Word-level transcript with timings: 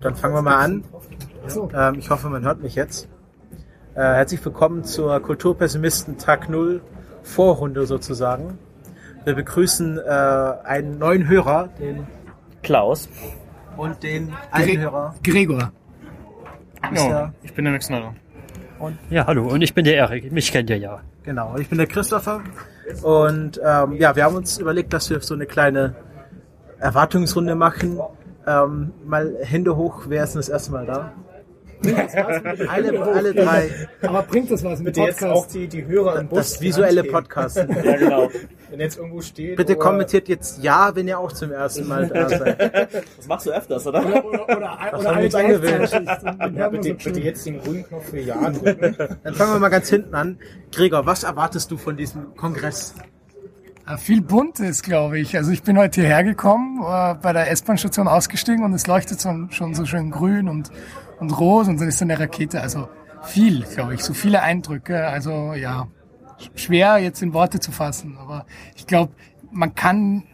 Dann 0.00 0.14
fangen 0.16 0.34
wir 0.34 0.40
mal 0.40 0.56
an. 0.56 0.84
Ähm, 1.74 1.98
ich 1.98 2.08
hoffe, 2.08 2.30
man 2.30 2.42
hört 2.42 2.62
mich 2.62 2.74
jetzt. 2.74 3.06
Äh, 3.94 4.00
herzlich 4.00 4.42
willkommen 4.42 4.82
zur 4.82 5.20
Kulturpessimisten 5.20 6.16
Tag 6.16 6.48
Null 6.48 6.80
Vorrunde 7.22 7.84
sozusagen. 7.84 8.58
Wir 9.24 9.34
begrüßen 9.34 9.98
äh, 9.98 10.10
einen 10.64 10.98
neuen 10.98 11.28
Hörer, 11.28 11.68
den 11.78 12.06
Klaus. 12.62 13.10
und 13.76 14.02
den 14.02 14.32
alten 14.50 14.80
Hörer. 14.80 15.14
Gregor. 15.22 15.70
Ja, 16.94 17.34
ich 17.42 17.52
bin 17.52 17.66
der 17.66 17.74
Max 17.74 17.84
Snyder. 17.84 18.14
Ja, 19.10 19.26
hallo, 19.26 19.48
und 19.48 19.60
ich 19.60 19.74
bin 19.74 19.84
der 19.84 19.96
Erik. 19.96 20.32
Mich 20.32 20.50
kennt 20.50 20.70
ihr 20.70 20.78
ja. 20.78 21.02
Genau, 21.24 21.56
ich 21.58 21.68
bin 21.68 21.76
der 21.76 21.86
Christopher. 21.86 22.40
Und 23.02 23.60
ähm, 23.62 23.92
ja, 23.92 24.16
wir 24.16 24.24
haben 24.24 24.36
uns 24.36 24.56
überlegt, 24.56 24.94
dass 24.94 25.10
wir 25.10 25.20
so 25.20 25.34
eine 25.34 25.44
kleine 25.44 25.94
Erwartungsrunde 26.78 27.54
machen. 27.54 28.00
Ähm, 28.46 28.92
mal 29.04 29.36
Hände 29.42 29.76
hoch, 29.76 30.04
wer 30.08 30.24
ist 30.24 30.34
denn 30.34 30.40
das 30.40 30.48
erste 30.48 30.72
Mal 30.72 30.86
da? 30.86 31.12
alle, 32.68 33.00
alle 33.02 33.34
drei. 33.34 33.70
Aber 34.02 34.22
bringt 34.22 34.50
das 34.50 34.62
was 34.62 34.80
im 34.80 34.84
Bitte 34.84 35.00
jetzt 35.00 35.24
auch 35.24 35.32
Podcast? 35.32 35.54
die, 35.54 35.66
die 35.68 35.86
Hörer 35.86 36.20
im 36.20 36.28
Bus. 36.28 36.38
Das 36.38 36.60
visuelle. 36.60 37.04
Podcast. 37.04 37.56
Ja, 37.84 37.96
genau. 37.96 38.28
Wenn 38.70 38.80
jetzt 38.80 38.98
irgendwo 38.98 39.20
steht. 39.20 39.56
Bitte 39.56 39.72
oder- 39.76 39.82
kommentiert 39.84 40.28
jetzt 40.28 40.62
Ja, 40.62 40.94
wenn 40.94 41.08
ihr 41.08 41.18
auch 41.18 41.32
zum 41.32 41.50
ersten 41.52 41.88
Mal 41.88 42.06
da 42.08 42.28
seid. 42.28 42.92
Das 43.16 43.26
machst 43.26 43.46
du 43.46 43.50
öfters, 43.50 43.86
oder? 43.86 44.00
Oder, 44.04 44.24
oder, 44.24 44.56
oder 44.58 44.78
haben 44.78 45.06
alle 45.06 45.34
angewöhnt. 45.34 45.90
Ja, 46.56 46.68
bitte, 46.68 46.94
bitte 46.94 47.20
jetzt 47.20 47.46
den 47.46 47.60
grünen 47.60 47.84
Knopf 47.84 48.10
für 48.10 48.20
Ja 48.20 48.50
drücken. 48.50 48.96
Dann 49.24 49.34
fangen 49.34 49.52
wir 49.54 49.58
mal 49.58 49.68
ganz 49.70 49.88
hinten 49.88 50.14
an. 50.14 50.38
Gregor, 50.72 51.06
was 51.06 51.24
erwartest 51.24 51.70
du 51.70 51.76
von 51.78 51.96
diesem 51.96 52.34
Kongress? 52.36 52.94
Äh, 53.92 53.96
Viel 53.98 54.22
Buntes, 54.22 54.82
glaube 54.82 55.18
ich. 55.18 55.36
Also 55.36 55.50
ich 55.50 55.62
bin 55.62 55.78
heute 55.78 56.00
hierher 56.00 56.24
gekommen, 56.24 56.80
äh, 56.82 57.14
bei 57.14 57.32
der 57.32 57.50
S-Bahn-Station 57.50 58.08
ausgestiegen 58.08 58.64
und 58.64 58.72
es 58.74 58.86
leuchtet 58.86 59.22
schon, 59.22 59.74
so 59.74 59.84
schön 59.84 60.10
grün 60.10 60.48
und, 60.48 60.70
und 61.18 61.30
rot 61.38 61.68
und 61.68 61.80
dann 61.80 61.88
ist 61.88 61.98
so 61.98 62.04
eine 62.04 62.18
Rakete. 62.18 62.60
Also 62.60 62.88
viel, 63.22 63.62
glaube 63.64 63.94
ich. 63.94 64.02
So 64.04 64.14
viele 64.14 64.42
Eindrücke. 64.42 65.06
Also 65.06 65.54
ja, 65.54 65.88
sch- 66.38 66.50
schwer 66.58 66.98
jetzt 66.98 67.22
in 67.22 67.32
Worte 67.32 67.60
zu 67.60 67.72
fassen. 67.72 68.16
Aber 68.18 68.46
ich 68.76 68.86
glaube, 68.86 69.12
man 69.50 69.74
kann 69.74 70.24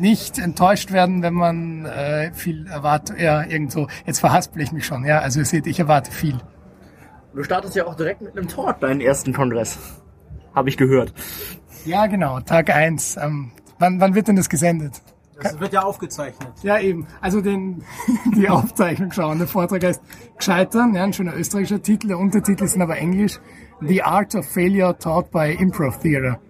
nicht 0.00 0.38
enttäuscht 0.38 0.92
werden, 0.92 1.22
wenn 1.22 1.34
man 1.34 1.84
äh, 1.86 2.32
viel 2.34 2.66
erwartet. 2.66 3.18
Ja, 3.20 3.42
irgendwo. 3.44 3.88
Jetzt 4.06 4.20
verhaspel 4.20 4.62
ich 4.62 4.72
mich 4.72 4.84
schon. 4.86 5.04
Ja, 5.04 5.20
also 5.20 5.40
ihr 5.40 5.46
seht, 5.46 5.66
ich 5.66 5.78
erwarte 5.80 6.10
viel. 6.10 6.38
Du 7.34 7.42
startest 7.44 7.74
ja 7.76 7.86
auch 7.86 7.94
direkt 7.94 8.20
mit 8.20 8.36
einem 8.36 8.48
Talk 8.48 8.80
deinen 8.80 9.00
ersten 9.00 9.32
Kongress. 9.32 9.78
Habe 10.54 10.68
ich 10.70 10.76
gehört. 10.76 11.12
Ja, 11.84 12.06
genau. 12.06 12.40
Tag 12.40 12.74
eins. 12.74 13.16
Ähm, 13.16 13.50
wann, 13.78 14.00
wann 14.00 14.14
wird 14.14 14.28
denn 14.28 14.36
das 14.36 14.48
gesendet? 14.48 15.02
Das 15.40 15.60
wird 15.60 15.72
ja 15.72 15.82
aufgezeichnet. 15.82 16.52
Ja, 16.62 16.80
eben. 16.80 17.06
Also 17.20 17.40
den, 17.40 17.82
die 18.36 18.48
Aufzeichnung 18.48 19.12
schauen. 19.12 19.38
Der 19.38 19.46
Vortrag 19.46 19.84
heißt 19.84 20.02
Gescheitern, 20.36 20.94
ja, 20.94 21.04
ein 21.04 21.12
schöner 21.12 21.36
österreichischer 21.36 21.80
Titel. 21.80 22.08
Der 22.08 22.18
Untertitel 22.18 22.66
sind 22.66 22.82
aber 22.82 22.98
Englisch. 22.98 23.38
The 23.80 24.02
Art 24.02 24.34
of 24.34 24.46
Failure 24.46 24.98
Taught 24.98 25.30
by 25.30 25.56
Improv 25.58 25.98
Theater. 26.00 26.40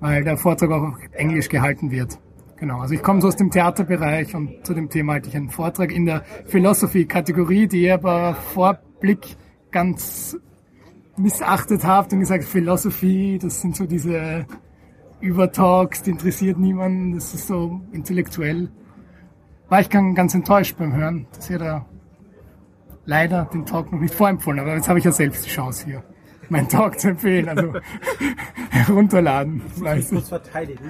Weil 0.00 0.24
der 0.24 0.38
Vortrag 0.38 0.70
auch 0.70 0.82
auf 0.82 0.98
Englisch 1.12 1.48
gehalten 1.48 1.90
wird. 1.90 2.18
Genau. 2.56 2.80
Also 2.80 2.94
ich 2.94 3.02
komme 3.02 3.20
so 3.20 3.28
aus 3.28 3.36
dem 3.36 3.50
Theaterbereich 3.50 4.34
und 4.34 4.66
zu 4.66 4.74
dem 4.74 4.88
Thema 4.88 5.14
halte 5.14 5.28
ich 5.28 5.36
einen 5.36 5.50
Vortrag 5.50 5.92
in 5.92 6.06
der 6.06 6.24
Philosophy-Kategorie, 6.46 7.68
die 7.68 7.82
ihr 7.82 7.94
aber 7.94 8.34
Vorblick 8.34 9.36
ganz 9.70 10.36
missachtet 11.16 11.84
habt 11.84 12.12
und 12.12 12.20
gesagt, 12.20 12.44
Philosophy, 12.44 13.38
das 13.40 13.60
sind 13.60 13.76
so 13.76 13.86
diese 13.86 14.46
Übertalks, 15.20 16.02
die 16.02 16.10
interessiert 16.10 16.58
niemanden, 16.58 17.14
das 17.14 17.34
ist 17.34 17.46
so 17.48 17.80
intellektuell. 17.92 18.70
War 19.68 19.80
ich 19.80 19.90
ganz 19.90 20.14
ganz 20.16 20.34
enttäuscht 20.34 20.76
beim 20.78 20.94
Hören, 20.94 21.26
dass 21.34 21.50
ihr 21.50 21.58
da 21.58 21.84
leider 23.04 23.44
den 23.46 23.66
Talk 23.66 23.90
noch 23.92 24.00
nicht 24.00 24.14
vorempfohlen 24.14 24.58
habt. 24.60 24.68
Aber 24.68 24.76
jetzt 24.76 24.88
habe 24.88 24.98
ich 24.98 25.04
ja 25.04 25.12
selbst 25.12 25.44
die 25.44 25.50
Chance 25.50 25.84
hier, 25.86 26.02
meinen 26.48 26.68
Talk 26.68 26.98
zu 27.00 27.08
empfehlen. 27.08 27.48
Also 27.48 27.72
herunterladen. 28.70 29.62
Ich. 29.96 30.06
verteidigen. 30.26 30.84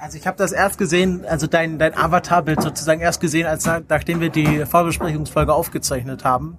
Also 0.00 0.18
ich 0.18 0.26
habe 0.26 0.36
das 0.36 0.52
erst 0.52 0.78
gesehen, 0.78 1.24
also 1.26 1.46
dein, 1.46 1.78
dein 1.78 1.96
Avatarbild 1.96 2.60
sozusagen 2.60 3.00
erst 3.00 3.20
gesehen, 3.20 3.46
als 3.46 3.64
nach- 3.66 3.82
nachdem 3.88 4.20
wir 4.20 4.30
die 4.30 4.64
Vorbesprechungsfolge 4.66 5.52
aufgezeichnet 5.54 6.24
haben. 6.24 6.58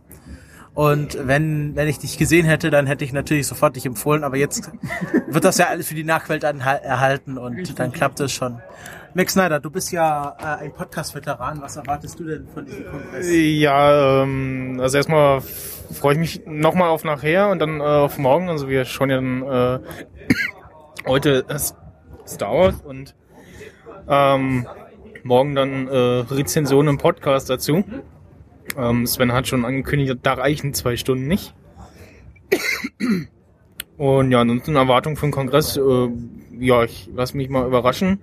Und 0.77 1.17
wenn, 1.19 1.75
wenn 1.75 1.87
ich 1.87 1.97
dich 1.97 2.19
gesehen 2.19 2.45
hätte, 2.45 2.69
dann 2.69 2.85
hätte 2.85 3.03
ich 3.03 3.11
natürlich 3.11 3.47
sofort 3.47 3.75
dich 3.75 3.87
empfohlen, 3.87 4.23
aber 4.23 4.37
jetzt 4.37 4.69
wird 5.27 5.43
das 5.43 5.57
ja 5.57 5.69
alles 5.69 5.87
für 5.87 5.95
die 5.95 6.03
Nachwelt 6.03 6.43
erhalten 6.43 7.39
und 7.39 7.79
dann 7.79 7.91
klappt 7.91 8.19
es 8.19 8.31
schon. 8.31 8.61
Max 9.15 9.33
Snyder, 9.33 9.59
du 9.59 9.71
bist 9.71 9.91
ja 9.91 10.35
äh, 10.39 10.65
ein 10.65 10.73
Podcast-Veteran. 10.73 11.63
Was 11.63 11.77
erwartest 11.77 12.19
du 12.19 12.25
denn 12.25 12.47
von 12.53 12.63
diesem 12.63 12.85
Kongress? 12.85 13.25
Ja, 13.27 14.21
ähm, 14.21 14.77
also 14.79 14.97
erstmal 14.97 15.41
freue 15.41 16.13
ich 16.13 16.19
mich 16.19 16.41
nochmal 16.45 16.89
auf 16.89 17.03
nachher 17.03 17.49
und 17.49 17.57
dann 17.57 17.79
äh, 17.79 17.83
auf 17.83 18.19
morgen. 18.19 18.47
Also 18.47 18.69
wir 18.69 18.85
schauen 18.85 19.09
ja 19.09 19.15
dann 19.15 19.41
äh, 19.41 19.79
heute 21.07 21.43
Star 22.27 22.53
Wars 22.53 22.75
und 22.83 23.15
ähm, 24.07 24.67
morgen 25.23 25.55
dann 25.55 25.87
äh, 25.87 25.97
Rezension 25.97 26.87
im 26.87 26.99
Podcast 26.99 27.49
dazu. 27.49 27.83
Ähm, 28.77 29.05
Sven 29.07 29.31
hat 29.31 29.47
schon 29.47 29.65
angekündigt, 29.65 30.17
da 30.23 30.33
reichen 30.33 30.73
zwei 30.73 30.97
Stunden 30.97 31.27
nicht. 31.27 31.53
Und 33.97 34.31
ja, 34.31 34.41
ansonsten 34.41 34.75
Erwartung 34.75 35.15
für 35.15 35.25
den 35.25 35.31
Kongress, 35.31 35.77
äh, 35.77 36.09
ja, 36.59 36.83
ich 36.83 37.09
lasse 37.15 37.35
mich 37.35 37.49
mal 37.49 37.65
überraschen. 37.65 38.19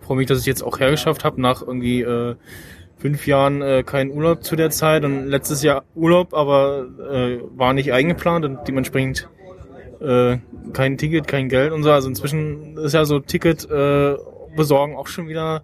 Freue 0.00 0.16
mich, 0.16 0.26
dass 0.26 0.40
ich 0.40 0.46
jetzt 0.46 0.62
auch 0.62 0.80
hergeschafft 0.80 1.24
habe 1.24 1.40
nach 1.40 1.62
irgendwie 1.62 2.02
äh, 2.02 2.34
fünf 2.98 3.26
Jahren 3.26 3.62
äh, 3.62 3.82
keinen 3.84 4.10
Urlaub 4.10 4.42
zu 4.44 4.56
der 4.56 4.70
Zeit 4.70 5.04
und 5.04 5.26
letztes 5.26 5.62
Jahr 5.62 5.84
Urlaub, 5.94 6.34
aber 6.34 6.86
äh, 7.10 7.38
war 7.56 7.72
nicht 7.72 7.92
eingeplant 7.92 8.44
und 8.44 8.60
dementsprechend 8.66 9.28
äh, 10.00 10.38
kein 10.72 10.98
Ticket, 10.98 11.28
kein 11.28 11.48
Geld 11.48 11.72
und 11.72 11.84
so. 11.84 11.92
Also 11.92 12.08
inzwischen 12.08 12.76
ist 12.76 12.92
ja 12.92 13.04
so 13.04 13.20
Ticket 13.20 13.68
äh, 13.70 14.16
besorgen 14.56 14.96
auch 14.96 15.06
schon 15.06 15.28
wieder 15.28 15.62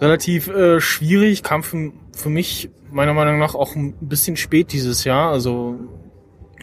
relativ 0.00 0.48
äh, 0.48 0.80
schwierig. 0.80 1.42
Kam 1.42 1.62
für, 1.62 1.92
für 2.12 2.28
mich 2.28 2.70
meiner 2.90 3.14
Meinung 3.14 3.38
nach 3.38 3.54
auch 3.54 3.74
ein 3.74 3.94
bisschen 4.00 4.36
spät 4.36 4.72
dieses 4.72 5.04
Jahr. 5.04 5.30
Also 5.30 5.76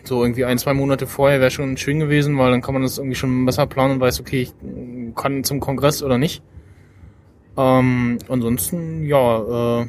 so 0.04 0.24
irgendwie 0.24 0.46
ein, 0.46 0.58
zwei 0.58 0.74
Monate 0.74 1.08
vorher 1.08 1.40
wäre 1.40 1.52
schon 1.52 1.78
schön 1.78 2.00
gewesen, 2.00 2.38
weil 2.38 2.52
dann 2.52 2.62
kann 2.62 2.74
man 2.74 2.84
das 2.84 2.98
irgendwie 2.98 3.16
schon 3.16 3.46
besser 3.46 3.68
planen 3.68 3.94
und 3.94 4.00
weiß, 4.00 4.20
okay, 4.20 4.42
ich 4.42 4.54
kann 5.16 5.44
zum 5.44 5.60
Kongress 5.60 6.04
oder 6.04 6.18
nicht. 6.18 6.44
Ähm, 7.56 8.18
ansonsten, 8.28 9.06
ja, 9.06 9.82
äh, 9.82 9.88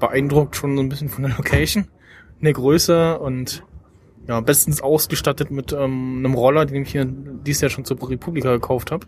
beeindruckt 0.00 0.56
schon 0.56 0.76
so 0.76 0.82
ein 0.82 0.88
bisschen 0.88 1.08
von 1.08 1.24
der 1.24 1.32
Location, 1.36 1.88
eine 2.40 2.52
Größe 2.52 3.18
und 3.18 3.62
ja, 4.26 4.40
bestens 4.40 4.80
ausgestattet 4.80 5.50
mit 5.50 5.72
ähm, 5.72 6.18
einem 6.18 6.34
Roller, 6.34 6.66
den 6.66 6.82
ich 6.82 6.90
hier 6.90 7.04
dieses 7.04 7.62
Jahr 7.62 7.70
schon 7.70 7.84
zur 7.84 8.10
Republika 8.10 8.50
gekauft 8.52 8.90
habe, 8.90 9.06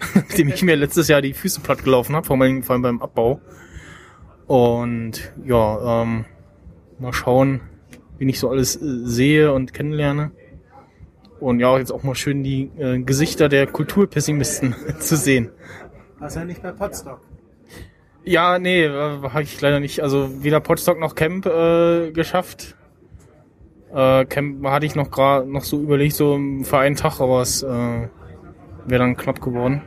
dem 0.38 0.48
ich 0.48 0.62
mir 0.62 0.76
letztes 0.76 1.08
Jahr 1.08 1.22
die 1.22 1.32
Füße 1.32 1.60
platt 1.60 1.84
gelaufen 1.84 2.14
habe, 2.14 2.26
vor 2.26 2.40
allem, 2.40 2.62
vor 2.62 2.74
allem 2.74 2.82
beim 2.82 3.02
Abbau. 3.02 3.40
Und 4.46 5.32
ja, 5.44 6.02
ähm, 6.02 6.24
mal 6.98 7.12
schauen, 7.12 7.60
wen 8.18 8.28
ich 8.28 8.40
so 8.40 8.48
alles 8.48 8.76
äh, 8.76 9.04
sehe 9.04 9.52
und 9.52 9.74
kennenlerne. 9.74 10.30
Und 11.40 11.60
ja, 11.60 11.78
jetzt 11.78 11.92
auch 11.92 12.02
mal 12.02 12.14
schön 12.14 12.42
die 12.42 12.70
äh, 12.78 12.98
Gesichter 13.00 13.48
der 13.48 13.66
Kulturpessimisten 13.66 14.74
zu 14.98 15.16
sehen. 15.16 15.50
Was 16.18 16.34
ja 16.34 16.44
nicht 16.44 16.62
bei 16.62 16.72
Podstock. 16.72 17.20
Ja, 18.24 18.58
nee, 18.58 18.84
äh, 18.84 18.90
habe 19.22 19.42
ich 19.42 19.60
leider 19.60 19.80
nicht. 19.80 20.02
Also 20.02 20.42
weder 20.42 20.60
Podstock 20.60 20.98
noch 20.98 21.14
Camp 21.14 21.46
äh, 21.46 22.10
geschafft. 22.10 22.76
Äh, 23.94 24.24
Camp 24.26 24.64
hatte 24.66 24.86
ich 24.86 24.94
noch 24.94 25.10
gerade 25.10 25.50
noch 25.50 25.64
so 25.64 25.80
überlegt, 25.80 26.14
so 26.14 26.38
für 26.62 26.78
einen 26.78 26.96
Tag, 26.96 27.20
aber 27.20 27.42
es 27.42 27.62
äh, 27.62 28.08
wäre 28.88 29.02
dann 29.02 29.16
knapp 29.16 29.40
geworden. 29.40 29.82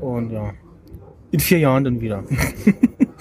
Und 0.00 0.30
ja, 0.30 0.52
in 1.30 1.40
vier 1.40 1.58
Jahren 1.58 1.84
dann 1.84 2.00
wieder. 2.00 2.22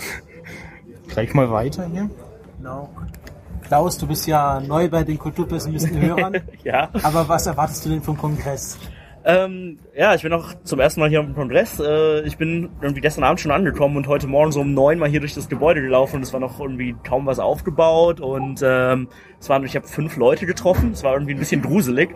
Gleich 1.08 1.34
mal 1.34 1.50
weiter 1.50 1.86
hier. 1.88 2.10
Genau. 2.58 2.90
Klaus, 3.64 3.98
du 3.98 4.08
bist 4.08 4.28
ja 4.28 4.60
neu 4.60 4.90
bei 4.90 5.04
den 5.04 5.18
Kulturpessimisten-Hörern. 5.18 6.42
Ja. 6.64 6.90
aber 7.04 7.28
was 7.28 7.46
erwartest 7.48 7.86
du 7.86 7.90
denn 7.90 8.02
vom 8.02 8.18
Kongress? 8.18 8.78
Ähm, 9.28 9.80
ja, 9.98 10.14
ich 10.14 10.22
bin 10.22 10.32
auch 10.34 10.54
zum 10.64 10.80
ersten 10.80 11.00
Mal 11.00 11.10
hier 11.10 11.20
am 11.20 11.34
Kongress. 11.34 11.80
Äh, 11.80 12.22
ich 12.28 12.38
bin 12.38 12.70
irgendwie 12.80 13.02
gestern 13.02 13.24
Abend 13.24 13.40
schon 13.40 13.50
angekommen 13.50 13.98
und 13.98 14.08
heute 14.08 14.28
Morgen 14.28 14.52
so 14.52 14.62
um 14.62 14.76
neun 14.76 15.00
mal 15.00 15.10
hier 15.10 15.20
durch 15.20 15.34
das 15.34 15.50
Gebäude 15.50 15.82
gelaufen 15.82 16.18
und 16.18 16.22
es 16.22 16.32
war 16.32 16.40
noch 16.40 16.60
irgendwie 16.60 16.96
kaum 17.04 17.26
was 17.26 17.40
aufgebaut 17.40 18.22
und 18.22 18.62
ähm, 18.64 19.08
es 19.40 19.50
waren, 19.50 19.66
ich 19.66 19.76
habe 19.76 19.88
fünf 19.88 20.16
Leute 20.16 20.46
getroffen. 20.46 20.92
Es 20.92 21.04
war 21.04 21.14
irgendwie 21.14 21.34
ein 21.34 21.40
bisschen 21.40 21.64
gruselig, 21.64 22.10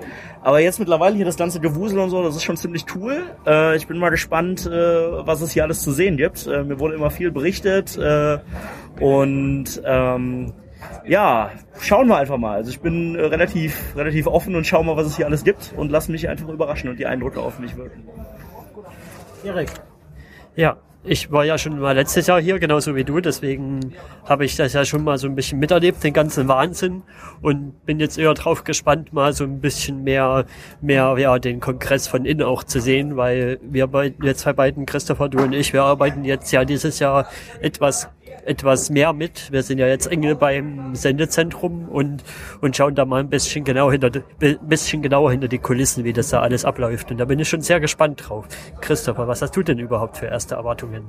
aber 0.43 0.59
jetzt 0.59 0.77
mittlerweile 0.77 1.15
hier 1.15 1.25
das 1.25 1.37
ganze 1.37 1.59
Gewusel 1.59 1.97
und 1.97 2.11
so, 2.11 2.21
das 2.21 2.35
ist 2.35 2.43
schon 2.43 2.57
ziemlich 2.57 2.85
cool. 2.95 3.23
Äh, 3.47 3.75
ich 3.75 3.87
bin 3.87 3.97
mal 3.97 4.09
gespannt, 4.09 4.67
äh, 4.67 4.69
was 4.71 5.41
es 5.41 5.49
hier 5.49 5.63
alles 5.63 5.81
zu 5.81 5.91
sehen 5.91 6.15
gibt. 6.15 6.45
Äh, 6.45 6.63
mir 6.63 6.79
wurde 6.79 6.93
immer 6.93 7.09
viel 7.09 7.31
berichtet 7.31 7.97
äh, 7.97 8.37
und 8.99 9.81
ähm, 9.83 10.53
ja, 11.05 11.51
schauen 11.79 12.07
wir 12.07 12.17
einfach 12.17 12.37
mal. 12.37 12.55
Also 12.55 12.71
ich 12.71 12.79
bin 12.79 13.15
äh, 13.15 13.25
relativ, 13.25 13.95
relativ 13.95 14.27
offen 14.27 14.55
und 14.55 14.65
schau 14.65 14.83
mal, 14.83 14.95
was 14.95 15.07
es 15.07 15.17
hier 15.17 15.25
alles 15.25 15.43
gibt 15.43 15.73
und 15.75 15.91
lass 15.91 16.07
mich 16.09 16.29
einfach 16.29 16.49
überraschen 16.49 16.89
und 16.89 16.99
die 16.99 17.05
Eindrücke 17.05 17.39
auf 17.39 17.59
mich 17.59 17.75
wirken. 17.75 18.07
Erik, 19.43 19.69
Ja, 20.55 20.77
ich 21.03 21.31
war 21.31 21.45
ja 21.45 21.57
schon 21.57 21.79
mal 21.79 21.95
letztes 21.95 22.27
Jahr 22.27 22.41
hier, 22.41 22.59
genauso 22.59 22.93
wie 22.93 23.05
du, 23.05 23.21
deswegen 23.21 23.93
habe 24.25 24.43
ich 24.43 24.57
das 24.57 24.73
ja 24.73 24.83
schon 24.83 25.05
mal 25.05 25.17
so 25.17 25.27
ein 25.27 25.35
bisschen 25.35 25.57
miterlebt, 25.57 26.03
den 26.03 26.11
ganzen 26.11 26.49
Wahnsinn 26.49 27.03
und 27.41 27.85
bin 27.85 28.01
jetzt 28.01 28.17
eher 28.17 28.33
drauf 28.33 28.65
gespannt, 28.65 29.13
mal 29.13 29.31
so 29.31 29.45
ein 29.45 29.61
bisschen 29.61 30.03
mehr, 30.03 30.45
mehr, 30.81 31.15
ja, 31.17 31.39
den 31.39 31.61
Kongress 31.61 32.09
von 32.09 32.25
innen 32.25 32.43
auch 32.43 32.65
zu 32.65 32.81
sehen, 32.81 33.15
weil 33.15 33.59
wir 33.61 33.87
beiden, 33.87 34.21
wir 34.21 34.35
zwei 34.35 34.51
beiden, 34.51 34.85
Christopher, 34.85 35.29
du 35.29 35.39
und 35.39 35.53
ich, 35.53 35.71
wir 35.71 35.83
arbeiten 35.83 36.25
jetzt 36.25 36.51
ja 36.51 36.65
dieses 36.65 36.99
Jahr 36.99 37.29
etwas 37.61 38.09
etwas 38.49 38.89
mehr 38.89 39.13
mit. 39.13 39.51
Wir 39.51 39.61
sind 39.61 39.77
ja 39.77 39.87
jetzt 39.87 40.07
eng 40.07 40.37
beim 40.37 40.95
Sendezentrum 40.95 41.87
und, 41.87 42.23
und 42.61 42.75
schauen 42.75 42.95
da 42.95 43.05
mal 43.05 43.19
ein 43.19 43.29
bisschen 43.29 43.63
genau 43.63 43.91
hinter, 43.91 44.09
bisschen 44.09 45.01
genauer 45.03 45.31
hinter 45.31 45.47
die 45.47 45.59
Kulissen, 45.59 46.03
wie 46.03 46.13
das 46.13 46.29
da 46.29 46.41
alles 46.41 46.65
abläuft. 46.65 47.11
Und 47.11 47.19
da 47.19 47.25
bin 47.25 47.39
ich 47.39 47.47
schon 47.47 47.61
sehr 47.61 47.79
gespannt 47.79 48.27
drauf. 48.27 48.47
Christopher, 48.81 49.27
was 49.27 49.43
hast 49.43 49.55
du 49.55 49.61
denn 49.61 49.77
überhaupt 49.77 50.17
für 50.17 50.25
erste 50.25 50.55
Erwartungen? 50.55 51.03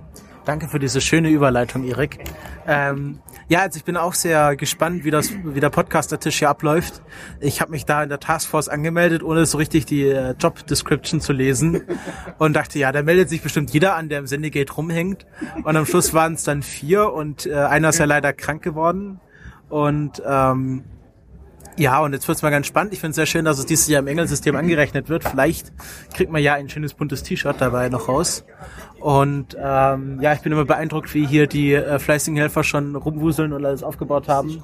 Danke 0.45 0.69
für 0.69 0.79
diese 0.79 1.01
schöne 1.01 1.29
Überleitung, 1.29 1.85
Erik. 1.85 2.19
Ähm, 2.67 3.21
ja, 3.49 3.61
also 3.61 3.77
ich 3.77 3.85
bin 3.85 3.97
auch 3.97 4.15
sehr 4.15 4.57
gespannt, 4.57 5.05
wie 5.05 5.11
das, 5.11 5.33
wie 5.45 5.61
der 5.61 5.71
Podcaster-Tisch 5.71 6.39
hier 6.39 6.49
abläuft. 6.49 7.03
Ich 7.41 7.61
habe 7.61 7.71
mich 7.71 7.85
da 7.85 8.03
in 8.03 8.09
der 8.09 8.21
Taskforce 8.21 8.69
angemeldet, 8.69 9.23
ohne 9.23 9.45
so 9.45 9.59
richtig 9.59 9.87
die 9.87 10.09
äh, 10.09 10.35
Job 10.39 10.67
Description 10.67 11.21
zu 11.21 11.33
lesen 11.33 11.83
und 12.39 12.55
dachte, 12.57 12.79
ja, 12.79 12.91
da 12.91 13.03
meldet 13.03 13.29
sich 13.29 13.43
bestimmt 13.43 13.71
jeder 13.71 13.97
an, 13.97 14.09
der 14.09 14.19
im 14.19 14.27
Sendegate 14.27 14.73
rumhängt. 14.73 15.27
Und 15.63 15.77
am 15.77 15.85
Schluss 15.85 16.15
waren 16.15 16.35
es 16.35 16.45
dann 16.45 16.63
vier 16.63 17.13
und 17.13 17.30
äh, 17.47 17.55
einer 17.55 17.91
ist 17.91 17.99
ja 17.99 18.05
leider 18.05 18.33
krank 18.33 18.63
geworden. 18.63 19.21
Und 19.69 20.23
ähm, 20.27 20.85
ja, 21.77 22.01
und 22.01 22.13
jetzt 22.13 22.29
wird's 22.29 22.43
mal 22.43 22.51
ganz 22.51 22.67
spannend. 22.67 22.93
Ich 22.93 23.01
finde 23.01 23.11
es 23.11 23.17
sehr 23.17 23.27
schön, 23.27 23.45
dass 23.45 23.59
es 23.59 23.67
dieses 23.67 23.89
Jahr 23.89 24.01
im 24.01 24.07
Engelsystem 24.07 24.55
angerechnet 24.63 25.09
wird. 25.09 25.25
Vielleicht 25.25 25.73
kriegt 26.15 26.31
man 26.31 26.43
ja 26.43 26.55
ein 26.55 26.69
schönes 26.69 26.95
buntes 26.95 27.23
T-Shirt 27.23 27.57
dabei 27.59 27.89
noch 27.89 28.09
raus. 28.09 28.45
Und 28.99 29.57
ähm, 29.59 30.19
ja, 30.21 30.35
ich 30.35 30.41
bin 30.41 30.53
immer 30.53 30.67
beeindruckt, 30.67 31.15
wie 31.15 31.27
hier 31.27 31.47
die 31.47 31.73
äh, 31.73 31.99
fleißigen 31.99 32.37
Helfer 32.37 32.65
schon 32.65 32.95
rumwuseln 32.97 33.53
und 33.55 33.65
alles 33.65 33.83
aufgebaut 33.83 34.29
haben. 34.29 34.63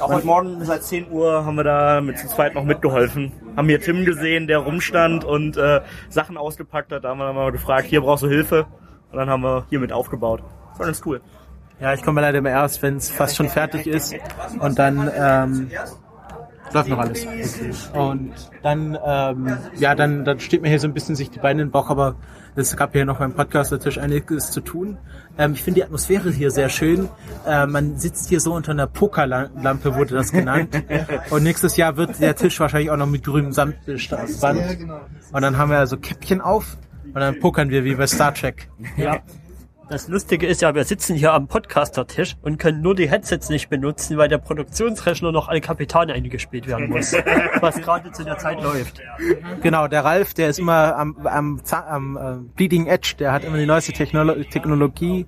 Auch 0.00 0.10
heute 0.12 0.26
Morgen 0.26 0.64
seit 0.64 0.82
10 0.82 1.12
Uhr 1.12 1.44
haben 1.44 1.54
wir 1.54 1.64
da 1.64 2.00
mit 2.00 2.18
zu 2.18 2.26
zweit 2.26 2.54
noch 2.54 2.64
mitgeholfen. 2.64 3.30
Haben 3.56 3.68
hier 3.68 3.80
Tim 3.80 4.04
gesehen, 4.04 4.48
der 4.48 4.58
rumstand 4.58 5.24
und 5.24 5.56
äh, 5.56 5.82
Sachen 6.08 6.36
ausgepackt 6.36 6.90
hat. 6.90 7.04
Da 7.04 7.10
haben 7.10 7.18
wir 7.18 7.26
dann 7.26 7.36
mal 7.36 7.52
gefragt, 7.52 7.86
hier 7.86 8.00
brauchst 8.00 8.24
du 8.24 8.28
Hilfe. 8.28 8.66
Und 9.12 9.18
dann 9.18 9.30
haben 9.30 9.42
wir 9.42 9.66
hier 9.70 9.78
mit 9.78 9.92
aufgebaut. 9.92 10.42
Das 10.70 10.80
war 10.80 10.86
ganz 10.86 11.02
cool. 11.06 11.20
Ja, 11.82 11.94
ich 11.94 12.02
komme 12.02 12.20
leider 12.20 12.38
immer 12.38 12.50
erst, 12.50 12.80
wenn 12.82 12.96
es 12.96 13.10
fast 13.10 13.34
schon 13.34 13.48
fertig 13.48 13.88
ist. 13.88 14.14
Und 14.60 14.78
dann 14.78 15.10
ähm, 15.16 15.68
läuft 16.72 16.88
noch 16.88 16.98
alles. 17.00 17.26
Und 17.92 18.32
dann, 18.62 18.96
ähm, 19.04 19.58
ja, 19.74 19.96
dann, 19.96 20.24
dann 20.24 20.38
steht 20.38 20.62
mir 20.62 20.68
hier 20.68 20.78
so 20.78 20.86
ein 20.86 20.94
bisschen 20.94 21.16
sich 21.16 21.30
die 21.30 21.40
Beine 21.40 21.62
in 21.62 21.68
den 21.68 21.72
Bauch, 21.72 21.90
aber 21.90 22.14
es 22.54 22.76
gab 22.76 22.92
hier 22.92 23.04
noch 23.04 23.18
beim 23.18 23.34
Podcast 23.34 23.72
natürlich 23.72 24.00
einiges 24.00 24.52
zu 24.52 24.60
tun. 24.60 24.96
Ähm, 25.36 25.54
ich 25.54 25.64
finde 25.64 25.80
die 25.80 25.84
Atmosphäre 25.84 26.30
hier 26.30 26.52
sehr 26.52 26.68
schön. 26.68 27.08
Äh, 27.48 27.66
man 27.66 27.98
sitzt 27.98 28.28
hier 28.28 28.38
so 28.38 28.54
unter 28.54 28.70
einer 28.70 28.86
Pokerlampe, 28.86 29.96
wurde 29.96 30.14
das 30.14 30.30
genannt. 30.30 30.80
Und 31.30 31.42
nächstes 31.42 31.76
Jahr 31.76 31.96
wird 31.96 32.20
der 32.20 32.36
Tisch 32.36 32.60
wahrscheinlich 32.60 32.92
auch 32.92 32.96
noch 32.96 33.08
mit 33.08 33.24
grünem 33.24 33.50
Samt 33.50 33.84
bespannt. 33.86 34.78
Und 35.32 35.42
dann 35.42 35.58
haben 35.58 35.72
wir 35.72 35.78
also 35.78 35.96
Käppchen 35.96 36.40
auf 36.40 36.76
und 37.14 37.20
dann 37.20 37.40
pokern 37.40 37.68
wir 37.68 37.84
wie 37.84 37.94
bei 37.94 38.06
Star 38.06 38.32
Trek. 38.32 38.70
Ja. 38.96 39.20
Das 39.92 40.08
Lustige 40.08 40.46
ist 40.46 40.62
ja, 40.62 40.74
wir 40.74 40.84
sitzen 40.84 41.16
hier 41.16 41.34
am 41.34 41.48
Podcaster-Tisch 41.48 42.36
und 42.40 42.58
können 42.58 42.80
nur 42.80 42.94
die 42.94 43.10
Headsets 43.10 43.50
nicht 43.50 43.68
benutzen, 43.68 44.16
weil 44.16 44.26
der 44.26 44.38
Produktionsrechner 44.38 45.32
noch 45.32 45.48
alle 45.48 45.60
Kapitane 45.60 46.14
eingespielt 46.14 46.66
werden 46.66 46.88
muss. 46.88 47.12
was 47.60 47.76
gerade 47.76 48.10
zu 48.10 48.24
der 48.24 48.38
Zeit 48.38 48.62
läuft. 48.62 49.02
Genau, 49.62 49.88
der 49.88 50.02
Ralf, 50.02 50.32
der 50.32 50.48
ist 50.48 50.58
immer 50.58 50.96
am, 50.96 51.26
am, 51.26 51.60
Za- 51.62 51.86
am 51.86 52.16
äh, 52.16 52.36
Bleeding 52.56 52.86
Edge, 52.86 53.16
der 53.18 53.32
hat 53.32 53.44
immer 53.44 53.58
die 53.58 53.66
neueste 53.66 53.92
Technolo 53.92 54.42
Technologie 54.44 55.26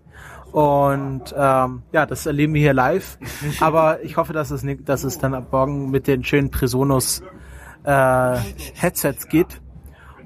und 0.50 1.34
ähm, 1.36 1.82
ja, 1.92 2.06
das 2.06 2.24
erleben 2.24 2.54
wir 2.54 2.62
hier 2.62 2.72
live. 2.72 3.18
Aber 3.60 4.02
ich 4.02 4.16
hoffe, 4.16 4.32
dass 4.32 4.50
es, 4.50 4.62
nicht, 4.62 4.88
dass 4.88 5.04
es 5.04 5.18
dann 5.18 5.34
ab 5.34 5.48
morgen 5.52 5.90
mit 5.90 6.06
den 6.06 6.24
schönen 6.24 6.50
Presonus 6.50 7.22
äh, 7.84 8.38
Headsets 8.76 9.28
geht. 9.28 9.60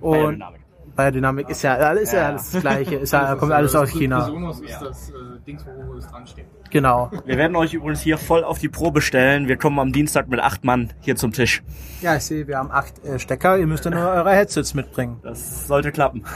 Und 0.00 0.44
Biodynamik 0.99 1.49
ist 1.49 1.62
ja, 1.62 1.75
ist 1.93 2.12
ja 2.12 2.27
alles 2.27 2.50
das 2.50 2.61
Gleiche, 2.61 2.97
ist 2.97 3.12
ja, 3.12 3.37
kommt 3.37 3.53
alles 3.53 3.73
aus 3.77 3.91
China. 3.91 4.23
Sonos 4.23 4.61
ist 4.61 4.83
das 4.83 5.11
äh, 5.11 5.12
Dings, 5.47 5.65
wo 5.65 5.95
es 5.95 6.09
dran 6.09 6.27
steht. 6.27 6.47
Genau. 6.71 7.12
Wir 7.25 7.37
werden 7.37 7.55
euch 7.55 7.73
übrigens 7.73 8.00
hier 8.00 8.19
voll 8.19 8.43
auf 8.43 8.59
die 8.59 8.69
Probe 8.69 9.00
stellen. 9.00 9.47
Wir 9.47 9.56
kommen 9.56 9.79
am 9.79 9.93
Dienstag 9.93 10.27
mit 10.29 10.41
acht 10.41 10.65
Mann 10.65 10.93
hier 10.99 11.15
zum 11.15 11.33
Tisch. 11.33 11.62
Ja, 12.03 12.17
ich 12.17 12.25
sehe, 12.25 12.49
wir 12.49 12.59
haben 12.59 12.73
acht 12.73 13.05
äh, 13.05 13.21
Stecker. 13.21 13.59
Ihr 13.59 13.69
müsst 13.69 13.85
ja 13.85 13.93
nur 13.93 14.00
eure 14.00 14.33
Headsets 14.33 14.75
mitbringen. 14.75 15.21
Das 15.23 15.69
sollte 15.69 15.93
klappen. 15.93 16.25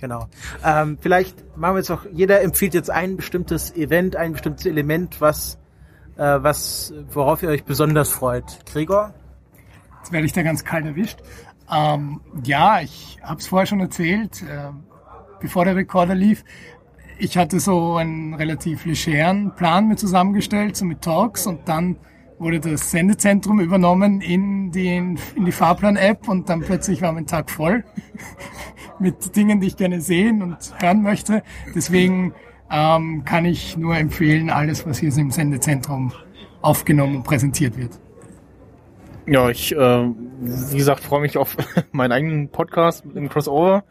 Genau. 0.00 0.26
Ähm, 0.62 0.98
vielleicht 1.00 1.56
machen 1.56 1.76
wir 1.76 1.78
jetzt 1.78 1.88
noch, 1.88 2.04
jeder 2.12 2.42
empfiehlt 2.42 2.74
jetzt 2.74 2.90
ein 2.90 3.16
bestimmtes 3.16 3.74
Event, 3.74 4.16
ein 4.16 4.32
bestimmtes 4.32 4.66
Element, 4.66 5.22
was, 5.22 5.58
äh, 6.18 6.40
was, 6.42 6.92
worauf 7.10 7.42
ihr 7.42 7.48
euch 7.48 7.64
besonders 7.64 8.10
freut. 8.10 8.44
Gregor? 8.70 9.14
Jetzt 10.00 10.12
werde 10.12 10.26
ich 10.26 10.34
da 10.34 10.42
ganz 10.42 10.62
kalt 10.62 10.84
erwischt. 10.84 11.20
Ähm, 11.72 12.20
ja, 12.44 12.80
ich 12.80 13.18
habe 13.22 13.40
es 13.40 13.46
vorher 13.46 13.66
schon 13.66 13.80
erzählt, 13.80 14.42
äh, 14.42 14.70
bevor 15.40 15.64
der 15.64 15.76
Rekorder 15.76 16.14
lief. 16.14 16.44
Ich 17.18 17.36
hatte 17.36 17.60
so 17.60 17.96
einen 17.96 18.34
relativ 18.34 18.84
legeren 18.84 19.54
Plan 19.54 19.88
mir 19.88 19.96
zusammengestellt, 19.96 20.76
so 20.76 20.84
mit 20.84 21.02
Talks 21.02 21.46
und 21.46 21.68
dann 21.68 21.96
wurde 22.38 22.60
das 22.60 22.90
Sendezentrum 22.90 23.60
übernommen 23.60 24.20
in, 24.20 24.72
den, 24.72 25.18
in 25.36 25.44
die 25.44 25.52
Fahrplan-App 25.52 26.28
und 26.28 26.48
dann 26.48 26.60
plötzlich 26.60 27.00
war 27.00 27.12
mein 27.12 27.26
Tag 27.26 27.50
voll 27.50 27.84
mit 28.98 29.36
Dingen, 29.36 29.60
die 29.60 29.68
ich 29.68 29.76
gerne 29.76 30.00
sehen 30.00 30.42
und 30.42 30.74
hören 30.80 31.02
möchte. 31.02 31.42
Deswegen 31.74 32.34
ähm, 32.70 33.24
kann 33.24 33.44
ich 33.44 33.76
nur 33.76 33.96
empfehlen, 33.96 34.50
alles, 34.50 34.86
was 34.86 34.98
hier 34.98 35.16
im 35.16 35.30
Sendezentrum 35.30 36.12
aufgenommen 36.60 37.16
und 37.16 37.22
präsentiert 37.22 37.76
wird. 37.76 38.00
Ja, 39.26 39.48
ich, 39.48 39.74
äh, 39.74 39.78
wie 39.78 40.76
gesagt, 40.76 41.02
freue 41.02 41.22
mich 41.22 41.38
auf 41.38 41.56
meinen 41.92 42.12
eigenen 42.12 42.48
Podcast 42.48 43.04
dem 43.04 43.28
Crossover. 43.28 43.84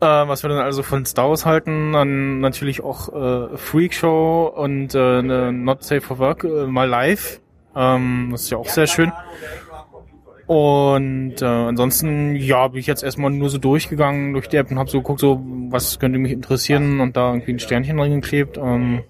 Äh, 0.00 0.06
was 0.06 0.42
wir 0.42 0.50
dann 0.50 0.60
also 0.60 0.82
von 0.82 1.04
Star 1.04 1.28
Wars 1.28 1.44
halten, 1.44 1.92
dann 1.92 2.40
natürlich 2.40 2.82
auch 2.82 3.08
äh, 3.52 3.56
Freak 3.56 3.92
Show 3.94 4.52
und 4.54 4.94
äh, 4.94 5.18
eine 5.18 5.52
Not 5.52 5.82
Safe 5.82 6.00
for 6.00 6.18
Work 6.18 6.44
äh, 6.44 6.66
mal 6.66 6.88
live. 6.88 7.40
Ähm, 7.74 8.28
das 8.30 8.44
ist 8.44 8.50
ja 8.50 8.58
auch 8.58 8.68
sehr 8.68 8.86
schön. 8.86 9.12
Und 10.46 11.42
äh, 11.42 11.44
ansonsten, 11.44 12.34
ja, 12.36 12.68
bin 12.68 12.80
ich 12.80 12.86
jetzt 12.86 13.02
erstmal 13.02 13.30
nur 13.30 13.50
so 13.50 13.58
durchgegangen 13.58 14.32
durch 14.32 14.48
die 14.48 14.56
App 14.56 14.70
und 14.70 14.78
habe 14.78 14.88
so 14.88 14.98
geguckt, 15.02 15.20
so 15.20 15.44
was 15.68 15.98
könnte 15.98 16.18
mich 16.18 16.32
interessieren 16.32 17.00
und 17.00 17.18
da 17.18 17.32
irgendwie 17.32 17.52
ein 17.52 17.58
Sternchen 17.58 18.00
reingeklebt. 18.00 18.56
Ähm, 18.56 19.02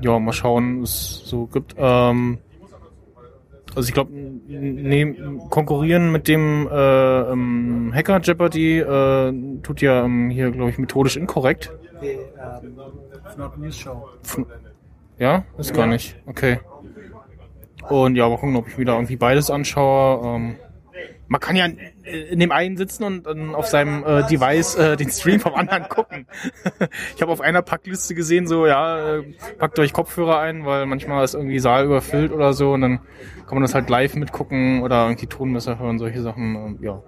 ja, 0.00 0.18
mal 0.18 0.32
schauen, 0.32 0.82
was 0.82 0.90
es 0.90 1.22
so 1.24 1.46
gibt. 1.46 1.74
Ähm, 1.78 2.38
also 3.74 3.88
ich 3.88 3.94
glaube, 3.94 4.12
nee, 4.12 5.16
konkurrieren 5.50 6.10
mit 6.12 6.28
dem 6.28 6.68
äh, 6.70 7.20
ähm, 7.32 7.92
Hacker 7.94 8.20
Jeopardy 8.20 8.78
äh, 8.78 9.32
tut 9.62 9.80
ja 9.80 10.04
ähm, 10.04 10.30
hier, 10.30 10.50
glaube 10.50 10.70
ich, 10.70 10.78
methodisch 10.78 11.16
inkorrekt. 11.16 11.72
Die, 12.02 12.06
ähm, 12.06 12.76
Not 13.36 13.58
News 13.58 13.78
Show. 13.78 14.08
Ja, 15.18 15.44
ist 15.58 15.74
gar 15.74 15.86
nicht. 15.86 16.16
Okay. 16.26 16.60
Und 17.88 18.16
ja, 18.16 18.28
mal 18.28 18.36
gucken, 18.36 18.56
ob 18.56 18.68
ich 18.68 18.76
mir 18.76 18.84
da 18.84 18.94
irgendwie 18.94 19.16
beides 19.16 19.50
anschaue. 19.50 20.26
Ähm, 20.26 20.56
man 21.28 21.40
kann 21.40 21.56
ja 21.56 21.66
in 21.66 22.40
dem 22.40 22.52
einen 22.52 22.76
sitzen 22.76 23.04
und 23.04 23.26
dann 23.26 23.54
auf 23.54 23.66
seinem 23.66 24.02
äh, 24.02 24.26
Device 24.26 24.74
äh, 24.76 24.96
den 24.96 25.10
Stream 25.10 25.40
vom 25.40 25.54
anderen 25.54 25.88
gucken. 25.88 26.26
ich 27.14 27.20
habe 27.22 27.30
auf 27.30 27.42
einer 27.42 27.62
Packliste 27.62 28.14
gesehen, 28.14 28.46
so 28.46 28.66
ja, 28.66 29.16
äh, 29.16 29.22
packt 29.58 29.78
euch 29.78 29.92
Kopfhörer 29.92 30.38
ein, 30.38 30.64
weil 30.64 30.86
manchmal 30.86 31.22
ist 31.24 31.34
irgendwie 31.34 31.58
Saal 31.58 31.84
überfüllt 31.84 32.32
oder 32.32 32.54
so 32.54 32.72
und 32.72 32.80
dann 32.80 33.00
kann 33.46 33.54
man 33.54 33.62
das 33.62 33.74
halt 33.74 33.90
live 33.90 34.14
mitgucken 34.14 34.82
oder 34.82 35.04
irgendwie 35.06 35.26
Tonmesser 35.26 35.78
hören, 35.78 35.98
solche 35.98 36.22
Sachen. 36.22 36.54
ähm, 36.56 36.78
ja. 36.80 37.02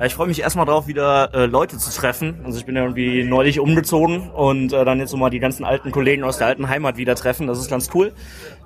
Ja, 0.00 0.06
ich 0.06 0.14
freue 0.14 0.28
mich 0.28 0.40
erstmal 0.40 0.64
drauf, 0.64 0.86
wieder 0.86 1.34
äh, 1.34 1.44
Leute 1.44 1.76
zu 1.76 1.90
treffen. 1.90 2.40
Also 2.46 2.58
ich 2.58 2.64
bin 2.64 2.74
ja 2.74 2.80
irgendwie 2.80 3.22
neulich 3.22 3.60
umgezogen 3.60 4.30
und 4.30 4.72
äh, 4.72 4.82
dann 4.86 4.98
jetzt 4.98 5.12
nochmal 5.12 5.28
die 5.28 5.40
ganzen 5.40 5.62
alten 5.62 5.90
Kollegen 5.90 6.24
aus 6.24 6.38
der 6.38 6.46
alten 6.46 6.70
Heimat 6.70 6.96
wieder 6.96 7.14
treffen. 7.14 7.46
Das 7.46 7.58
ist 7.58 7.68
ganz 7.68 7.90
cool. 7.92 8.14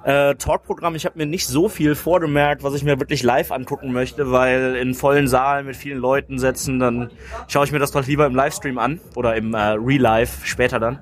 Äh, 0.04 0.34
Talkprogramm, 0.34 0.94
ich 0.96 1.06
habe 1.06 1.16
mir 1.16 1.24
nicht 1.24 1.46
so 1.46 1.70
viel 1.70 1.94
vorgemerkt, 1.94 2.62
was 2.62 2.74
ich 2.74 2.84
mir 2.84 3.00
wirklich 3.00 3.22
live 3.22 3.50
angucken 3.50 3.90
möchte, 3.90 4.30
weil 4.30 4.76
in 4.76 4.92
vollen 4.92 5.28
Saalen 5.28 5.64
mit 5.64 5.76
vielen 5.76 5.98
Leuten 5.98 6.38
setzen, 6.38 6.78
dann 6.78 7.10
schaue 7.48 7.64
ich 7.64 7.72
mir 7.72 7.78
das 7.78 7.90
doch 7.90 8.06
lieber 8.06 8.26
im 8.26 8.34
Livestream 8.34 8.78
an 8.78 9.00
oder 9.16 9.34
im 9.34 9.54
äh, 9.54 9.58
Real-Life 9.58 10.46
später 10.46 10.78
dann. 10.78 10.98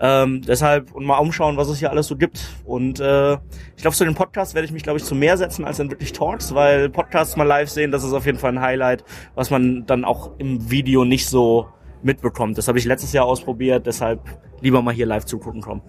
Ähm, 0.00 0.40
deshalb 0.40 0.94
und 0.94 1.04
mal 1.04 1.18
umschauen, 1.18 1.58
was 1.58 1.68
es 1.68 1.78
hier 1.78 1.90
alles 1.90 2.06
so 2.06 2.16
gibt. 2.16 2.48
Und 2.64 3.00
äh, 3.00 3.34
ich 3.76 3.82
glaube, 3.82 3.96
zu 3.96 4.04
den 4.04 4.14
Podcasts 4.14 4.54
werde 4.54 4.64
ich 4.64 4.72
mich, 4.72 4.82
glaube 4.82 4.98
ich, 4.98 5.04
zu 5.04 5.14
mehr 5.14 5.36
setzen 5.36 5.66
als 5.66 5.78
in 5.78 5.90
wirklich 5.90 6.14
Talks, 6.14 6.54
weil 6.54 6.88
Podcasts 6.88 7.36
mal 7.36 7.44
live 7.44 7.68
sehen, 7.68 7.90
das 7.90 8.02
ist 8.02 8.14
auf 8.14 8.24
jeden 8.24 8.38
Fall 8.38 8.52
ein 8.52 8.62
Highlight, 8.62 9.04
was 9.34 9.50
man 9.50 9.84
dann 9.84 10.06
auch 10.06 10.38
im 10.38 10.70
Video 10.70 11.04
nicht 11.04 11.28
so 11.28 11.68
mitbekommt. 12.02 12.56
Das 12.56 12.66
habe 12.66 12.78
ich 12.78 12.86
letztes 12.86 13.12
Jahr 13.12 13.26
ausprobiert, 13.26 13.86
deshalb 13.86 14.20
lieber 14.62 14.80
mal 14.80 14.94
hier 14.94 15.06
live 15.06 15.26
zugucken 15.26 15.60
kommen. 15.60 15.82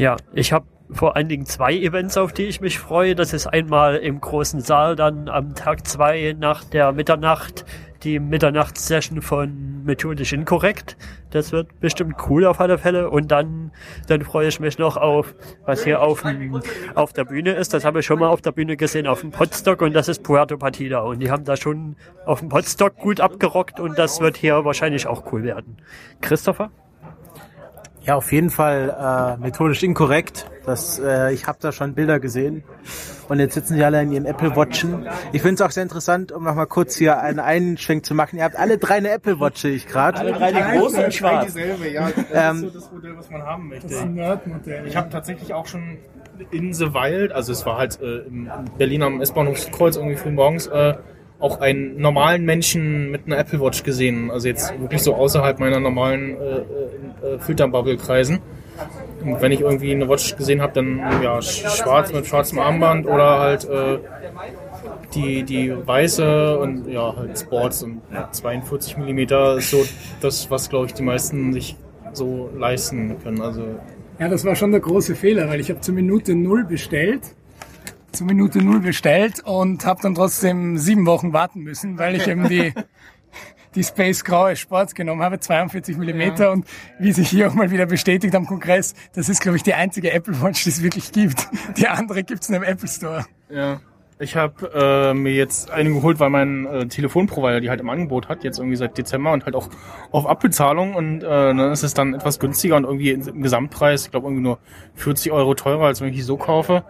Ja, 0.00 0.16
ich 0.32 0.54
habe 0.54 0.64
vor 0.90 1.14
allen 1.14 1.28
Dingen 1.28 1.44
zwei 1.44 1.74
Events, 1.74 2.16
auf 2.16 2.32
die 2.32 2.44
ich 2.44 2.62
mich 2.62 2.78
freue. 2.78 3.14
Das 3.14 3.34
ist 3.34 3.46
einmal 3.46 3.96
im 3.96 4.18
großen 4.18 4.60
Saal 4.60 4.96
dann 4.96 5.28
am 5.28 5.54
Tag 5.54 5.86
zwei 5.86 6.34
nach 6.38 6.64
der 6.64 6.92
Mitternacht 6.92 7.66
die 8.02 8.18
Mitternachtssession 8.18 9.20
von 9.20 9.84
Methodisch 9.84 10.32
Inkorrekt. 10.32 10.96
Das 11.32 11.52
wird 11.52 11.80
bestimmt 11.80 12.14
cool 12.30 12.46
auf 12.46 12.60
alle 12.60 12.78
Fälle. 12.78 13.10
Und 13.10 13.30
dann, 13.30 13.72
dann 14.06 14.22
freue 14.22 14.48
ich 14.48 14.58
mich 14.58 14.78
noch 14.78 14.96
auf, 14.96 15.34
was 15.66 15.84
hier 15.84 16.00
auf, 16.00 16.22
dem, 16.22 16.62
auf 16.94 17.12
der 17.12 17.26
Bühne 17.26 17.52
ist. 17.52 17.74
Das 17.74 17.84
habe 17.84 18.00
ich 18.00 18.06
schon 18.06 18.18
mal 18.18 18.28
auf 18.28 18.40
der 18.40 18.52
Bühne 18.52 18.78
gesehen, 18.78 19.06
auf 19.06 19.20
dem 19.20 19.32
Podstock. 19.32 19.82
Und 19.82 19.92
das 19.92 20.08
ist 20.08 20.22
Puerto 20.22 20.56
Partida. 20.56 21.00
Und 21.00 21.18
die 21.18 21.30
haben 21.30 21.44
da 21.44 21.58
schon 21.58 21.96
auf 22.24 22.40
dem 22.40 22.48
Podstock 22.48 22.96
gut 22.96 23.20
abgerockt. 23.20 23.78
Und 23.78 23.98
das 23.98 24.22
wird 24.22 24.38
hier 24.38 24.64
wahrscheinlich 24.64 25.06
auch 25.06 25.30
cool 25.30 25.42
werden. 25.42 25.76
Christopher? 26.22 26.70
Ja, 28.02 28.14
auf 28.16 28.32
jeden 28.32 28.50
Fall 28.50 29.36
äh, 29.38 29.42
methodisch 29.42 29.82
inkorrekt. 29.82 30.50
Das, 30.64 30.98
äh, 30.98 31.32
ich 31.32 31.46
habe 31.46 31.58
da 31.60 31.70
schon 31.70 31.94
Bilder 31.94 32.18
gesehen. 32.18 32.64
Und 33.28 33.38
jetzt 33.38 33.54
sitzen 33.54 33.74
sie 33.74 33.84
alle 33.84 34.00
in 34.02 34.10
ihren 34.10 34.24
Apple 34.26 34.56
Watchen. 34.56 35.06
Ich 35.32 35.42
finde 35.42 35.56
es 35.56 35.60
auch 35.62 35.70
sehr 35.70 35.82
interessant, 35.82 36.32
um 36.32 36.42
nochmal 36.42 36.66
kurz 36.66 36.96
hier 36.96 37.20
einen 37.20 37.38
Einschwenk 37.38 38.04
zu 38.04 38.14
machen. 38.14 38.38
Ihr 38.38 38.44
habt 38.44 38.56
alle 38.56 38.78
drei 38.78 38.96
eine 38.96 39.10
Apple 39.10 39.38
Watch, 39.38 39.60
sehe 39.60 39.74
ich 39.74 39.86
gerade. 39.86 40.18
Alle 40.18 40.32
drei 40.32 40.50
die 40.52 40.78
großen 40.78 41.04
und 41.04 41.14
schwarz. 41.14 41.46
Dieselbe, 41.46 41.88
ja. 41.88 42.08
Das 42.10 42.24
Ähm, 42.32 42.56
ist 42.64 42.72
so 42.72 42.80
das 42.80 42.92
Modell, 42.92 43.16
was 43.16 43.30
man 43.30 43.42
haben 43.42 43.68
möchte. 43.68 43.86
Das 43.86 43.96
ist 43.96 44.02
ein 44.02 44.14
Nerdmodell. 44.14 44.86
Ich 44.86 44.96
habe 44.96 45.10
tatsächlich 45.10 45.52
auch 45.54 45.66
schon 45.66 45.98
in 46.50 46.72
The 46.72 46.94
Wild, 46.94 47.32
also 47.32 47.52
es 47.52 47.66
war 47.66 47.76
halt 47.76 48.00
äh, 48.00 48.20
im 48.20 48.50
Berlin 48.78 49.02
am 49.02 49.20
S-Bahnhofskreuz 49.20 49.96
irgendwie 49.96 50.16
früh 50.16 50.30
morgens, 50.30 50.66
äh, 50.68 50.94
auch 51.40 51.60
einen 51.60 51.98
normalen 52.00 52.44
Menschen 52.44 53.10
mit 53.10 53.22
einer 53.26 53.38
Apple 53.38 53.60
Watch 53.60 53.82
gesehen. 53.82 54.30
Also 54.30 54.46
jetzt 54.48 54.78
wirklich 54.80 55.02
so 55.02 55.14
außerhalb 55.14 55.58
meiner 55.58 55.80
normalen 55.80 56.36
äh, 56.36 56.36
äh, 56.36 57.38
Filterbubble-Kreisen. 57.38 58.38
Und 59.24 59.40
wenn 59.42 59.50
ich 59.52 59.60
irgendwie 59.60 59.92
eine 59.92 60.08
Watch 60.08 60.36
gesehen 60.36 60.62
habe, 60.62 60.72
dann 60.74 60.98
ja 61.22 61.38
sch- 61.38 61.68
schwarz 61.82 62.12
mit 62.12 62.26
schwarzem 62.26 62.58
Armband 62.58 63.06
oder 63.06 63.38
halt 63.40 63.64
äh, 63.68 63.98
die, 65.14 65.42
die 65.42 65.72
weiße 65.86 66.58
und 66.58 66.88
ja 66.88 67.14
halt 67.16 67.38
Sports 67.38 67.82
und 67.82 68.00
42 68.32 68.96
Millimeter 68.96 69.56
ist 69.56 69.70
so 69.70 69.84
das, 70.20 70.50
was 70.50 70.68
glaube 70.70 70.86
ich 70.86 70.94
die 70.94 71.02
meisten 71.02 71.52
sich 71.52 71.76
so 72.12 72.48
leisten 72.56 73.16
können. 73.22 73.40
Also 73.42 73.62
Ja, 74.18 74.28
das 74.28 74.44
war 74.44 74.54
schon 74.54 74.70
der 74.70 74.80
große 74.80 75.14
Fehler, 75.14 75.48
weil 75.48 75.60
ich 75.60 75.68
habe 75.70 75.80
zur 75.80 75.94
Minute 75.94 76.34
Null 76.34 76.64
bestellt. 76.64 77.22
Zur 78.12 78.26
Minute 78.26 78.62
Null 78.62 78.80
bestellt 78.80 79.40
und 79.44 79.86
habe 79.86 80.02
dann 80.02 80.14
trotzdem 80.14 80.78
sieben 80.78 81.06
Wochen 81.06 81.32
warten 81.32 81.60
müssen, 81.60 81.98
weil 81.98 82.16
ich 82.16 82.26
eben 82.26 82.48
die, 82.48 82.72
die 83.74 83.84
Space 83.84 84.24
Graue 84.24 84.56
Sports 84.56 84.94
genommen 84.94 85.22
habe, 85.22 85.38
42 85.38 85.96
Millimeter 85.96 86.50
und 86.50 86.66
wie 86.98 87.12
sich 87.12 87.28
hier 87.28 87.48
auch 87.48 87.54
mal 87.54 87.70
wieder 87.70 87.86
bestätigt 87.86 88.34
am 88.34 88.46
Kongress, 88.46 88.94
das 89.14 89.28
ist, 89.28 89.40
glaube 89.40 89.56
ich, 89.56 89.62
die 89.62 89.74
einzige 89.74 90.12
Apple 90.12 90.40
Watch, 90.42 90.64
die 90.64 90.70
es 90.70 90.82
wirklich 90.82 91.12
gibt. 91.12 91.48
Die 91.76 91.88
andere 91.88 92.24
gibt's 92.24 92.48
nur 92.48 92.58
im 92.58 92.64
Apple 92.64 92.88
Store. 92.88 93.26
Ja. 93.48 93.80
Ich 94.22 94.36
habe 94.36 94.70
äh, 94.74 95.14
mir 95.14 95.32
jetzt 95.32 95.70
eine 95.70 95.90
geholt, 95.94 96.20
weil 96.20 96.28
mein 96.28 96.66
äh, 96.66 96.86
Telefonprovider 96.88 97.60
die 97.60 97.70
halt 97.70 97.80
im 97.80 97.88
Angebot 97.88 98.28
hat, 98.28 98.44
jetzt 98.44 98.58
irgendwie 98.58 98.76
seit 98.76 98.98
Dezember 98.98 99.32
und 99.32 99.46
halt 99.46 99.56
auch 99.56 99.70
auf 100.10 100.26
Abbezahlung 100.26 100.94
und 100.94 101.22
äh, 101.22 101.26
dann 101.26 101.72
ist 101.72 101.82
es 101.82 101.94
dann 101.94 102.12
etwas 102.12 102.38
günstiger 102.38 102.76
und 102.76 102.84
irgendwie 102.84 103.12
im 103.12 103.42
Gesamtpreis, 103.42 104.04
ich 104.04 104.10
glaube 104.10 104.26
irgendwie 104.26 104.42
nur 104.42 104.58
40 104.96 105.32
Euro 105.32 105.54
teurer, 105.54 105.86
als 105.86 106.02
wenn 106.02 106.10
ich 106.10 106.16
die 106.16 106.22
so 106.22 106.36
kaufe, 106.36 106.84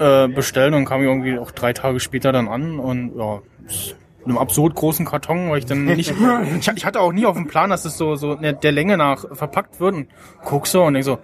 äh, 0.00 0.28
bestellen 0.28 0.74
und 0.74 0.86
kam 0.86 1.02
irgendwie 1.02 1.38
auch 1.38 1.50
drei 1.50 1.72
Tage 1.72 2.00
später 2.00 2.32
dann 2.32 2.48
an 2.48 2.80
und 2.80 3.16
ja, 3.16 3.42
ist 3.66 3.96
in 4.24 4.30
einem 4.30 4.38
absurd 4.38 4.74
großen 4.74 5.06
Karton, 5.06 5.50
weil 5.50 5.58
ich 5.58 5.66
dann 5.66 5.84
nicht, 5.84 6.12
ich, 6.58 6.68
ich 6.74 6.84
hatte 6.84 7.00
auch 7.00 7.12
nie 7.12 7.26
auf 7.26 7.36
dem 7.36 7.46
Plan, 7.46 7.70
dass 7.70 7.84
es 7.84 7.96
so, 7.96 8.16
so 8.16 8.34
der 8.34 8.54
der 8.54 8.72
Länge 8.72 8.96
nach 8.96 9.24
verpackt 9.32 9.80
wird 9.80 9.94
und 9.94 10.08
guck 10.44 10.66
so 10.66 10.82
und 10.82 10.94
denk 10.94 11.04
so, 11.04 11.18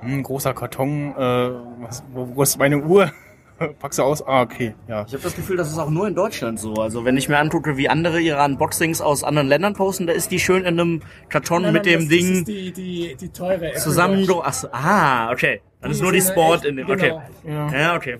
hm, 0.00 0.22
großer 0.22 0.54
Karton, 0.54 1.14
äh, 1.16 1.50
was, 1.80 2.02
wo, 2.12 2.28
wo 2.34 2.42
ist 2.42 2.58
meine 2.58 2.78
Uhr? 2.78 3.10
Packst 3.78 3.98
du 3.98 4.04
aus? 4.04 4.26
Ah, 4.26 4.42
okay, 4.42 4.74
ja. 4.88 5.04
Ich 5.06 5.12
habe 5.12 5.22
das 5.22 5.36
Gefühl, 5.36 5.56
das 5.56 5.70
ist 5.70 5.78
auch 5.78 5.90
nur 5.90 6.08
in 6.08 6.14
Deutschland 6.14 6.58
so. 6.58 6.74
Also 6.74 7.04
wenn 7.04 7.16
ich 7.18 7.28
mir 7.28 7.38
angucke, 7.38 7.76
wie 7.76 7.88
andere 7.88 8.20
ihre 8.20 8.42
Unboxings 8.42 9.02
aus 9.02 9.22
anderen 9.22 9.48
Ländern 9.48 9.74
posten, 9.74 10.06
da 10.06 10.14
ist 10.14 10.30
die 10.30 10.38
schön 10.38 10.64
in 10.64 10.80
einem 10.80 11.02
Karton 11.28 11.70
mit 11.70 11.84
dem 11.84 12.08
Ding 12.08 12.44
die, 12.44 12.72
die, 12.72 13.16
die 13.20 13.28
teure 13.28 13.68
Apple 13.68 13.80
zusammen. 13.80 14.26
Ach 14.42 14.52
so, 14.52 14.68
ah, 14.72 15.30
okay. 15.30 15.60
Dann 15.80 15.90
ist 15.90 16.02
nur 16.02 16.12
die 16.12 16.20
sind 16.20 16.32
Sport 16.32 16.56
echt- 16.58 16.64
in 16.66 16.76
dem. 16.76 16.90
Okay. 16.90 17.14
genau. 17.42 17.70
Ja, 17.72 17.96
okay. 17.96 18.18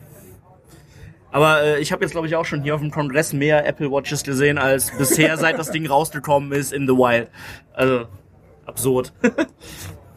Aber 1.33 1.63
äh, 1.63 1.81
ich 1.81 1.93
habe 1.93 2.03
jetzt 2.03 2.13
glaube 2.13 2.27
ich 2.27 2.35
auch 2.37 2.45
schon 2.45 2.63
hier 2.63 2.75
auf 2.75 2.81
dem 2.81 2.91
Kongress 2.91 3.33
mehr 3.33 3.67
Apple 3.67 3.91
Watches 3.91 4.25
gesehen 4.25 4.59
als 4.59 4.91
bisher, 4.97 5.37
seit 5.37 5.59
das 5.59 5.71
Ding 5.71 5.87
rausgekommen 5.91 6.53
ist 6.53 6.73
in 6.73 6.87
the 6.87 6.95
Wild. 6.95 7.29
Also 7.75 8.07
absurd. 8.67 9.13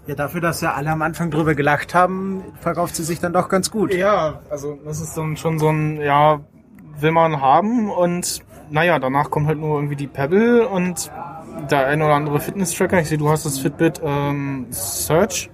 Ja, 0.05 0.15
dafür, 0.15 0.41
dass 0.41 0.59
ja 0.59 0.73
alle 0.73 0.89
am 0.89 1.01
Anfang 1.01 1.31
drüber 1.31 1.55
gelacht 1.55 1.93
haben, 1.95 2.43
verkauft 2.59 2.93
sie 2.93 3.03
sich 3.03 3.21
dann 3.21 3.31
doch 3.31 3.47
ganz 3.47 3.71
gut. 3.71 3.93
Ja, 3.93 4.41
also 4.49 4.77
das 4.83 4.99
ist 4.99 5.15
dann 5.15 5.37
schon 5.37 5.59
so 5.59 5.69
ein, 5.69 5.95
ja, 6.01 6.41
will 6.99 7.11
man 7.11 7.39
haben 7.39 7.89
und 7.89 8.41
naja, 8.69 8.99
danach 8.99 9.29
kommt 9.29 9.47
halt 9.47 9.59
nur 9.59 9.77
irgendwie 9.77 9.95
die 9.95 10.07
Pebble 10.07 10.67
und 10.67 11.09
der 11.71 11.87
ein 11.87 12.01
oder 12.01 12.15
andere 12.15 12.41
Fitness-Tracker. 12.41 12.99
Ich 12.99 13.07
sehe, 13.07 13.17
du 13.17 13.29
hast 13.29 13.45
das 13.45 13.59
Fitbit 13.59 14.01
ähm, 14.03 14.65
Search 14.71 15.49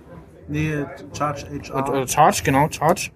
Nee, 0.49 0.85
Charge 1.13 1.45
HR. 1.63 1.93
äh, 1.93 2.07
Charge, 2.07 2.41
genau, 2.43 2.67
Charge. 2.69 3.11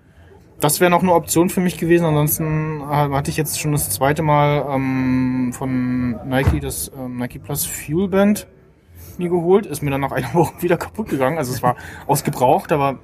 Das 0.59 0.79
wäre 0.79 0.91
noch 0.91 1.01
eine 1.01 1.13
Option 1.13 1.49
für 1.49 1.59
mich 1.59 1.77
gewesen. 1.77 2.05
Ansonsten 2.05 2.81
äh, 2.81 2.85
hatte 2.85 3.31
ich 3.31 3.37
jetzt 3.37 3.59
schon 3.59 3.71
das 3.73 3.89
zweite 3.89 4.21
Mal 4.21 4.65
ähm, 4.69 5.51
von 5.51 6.11
Nike 6.25 6.59
das 6.59 6.91
ähm, 6.97 7.17
Nike 7.17 7.39
Plus 7.39 7.65
Fuel 7.65 8.07
Band 8.07 8.47
mir 9.17 9.29
geholt. 9.29 9.65
Ist 9.65 9.81
mir 9.81 9.91
dann 9.91 10.01
nach 10.01 10.11
einer 10.11 10.33
Woche 10.33 10.61
wieder 10.61 10.77
kaputt 10.77 11.09
gegangen. 11.09 11.37
Also 11.37 11.51
es 11.51 11.63
war 11.63 11.75
ausgebraucht, 12.07 12.71
aber 12.71 12.99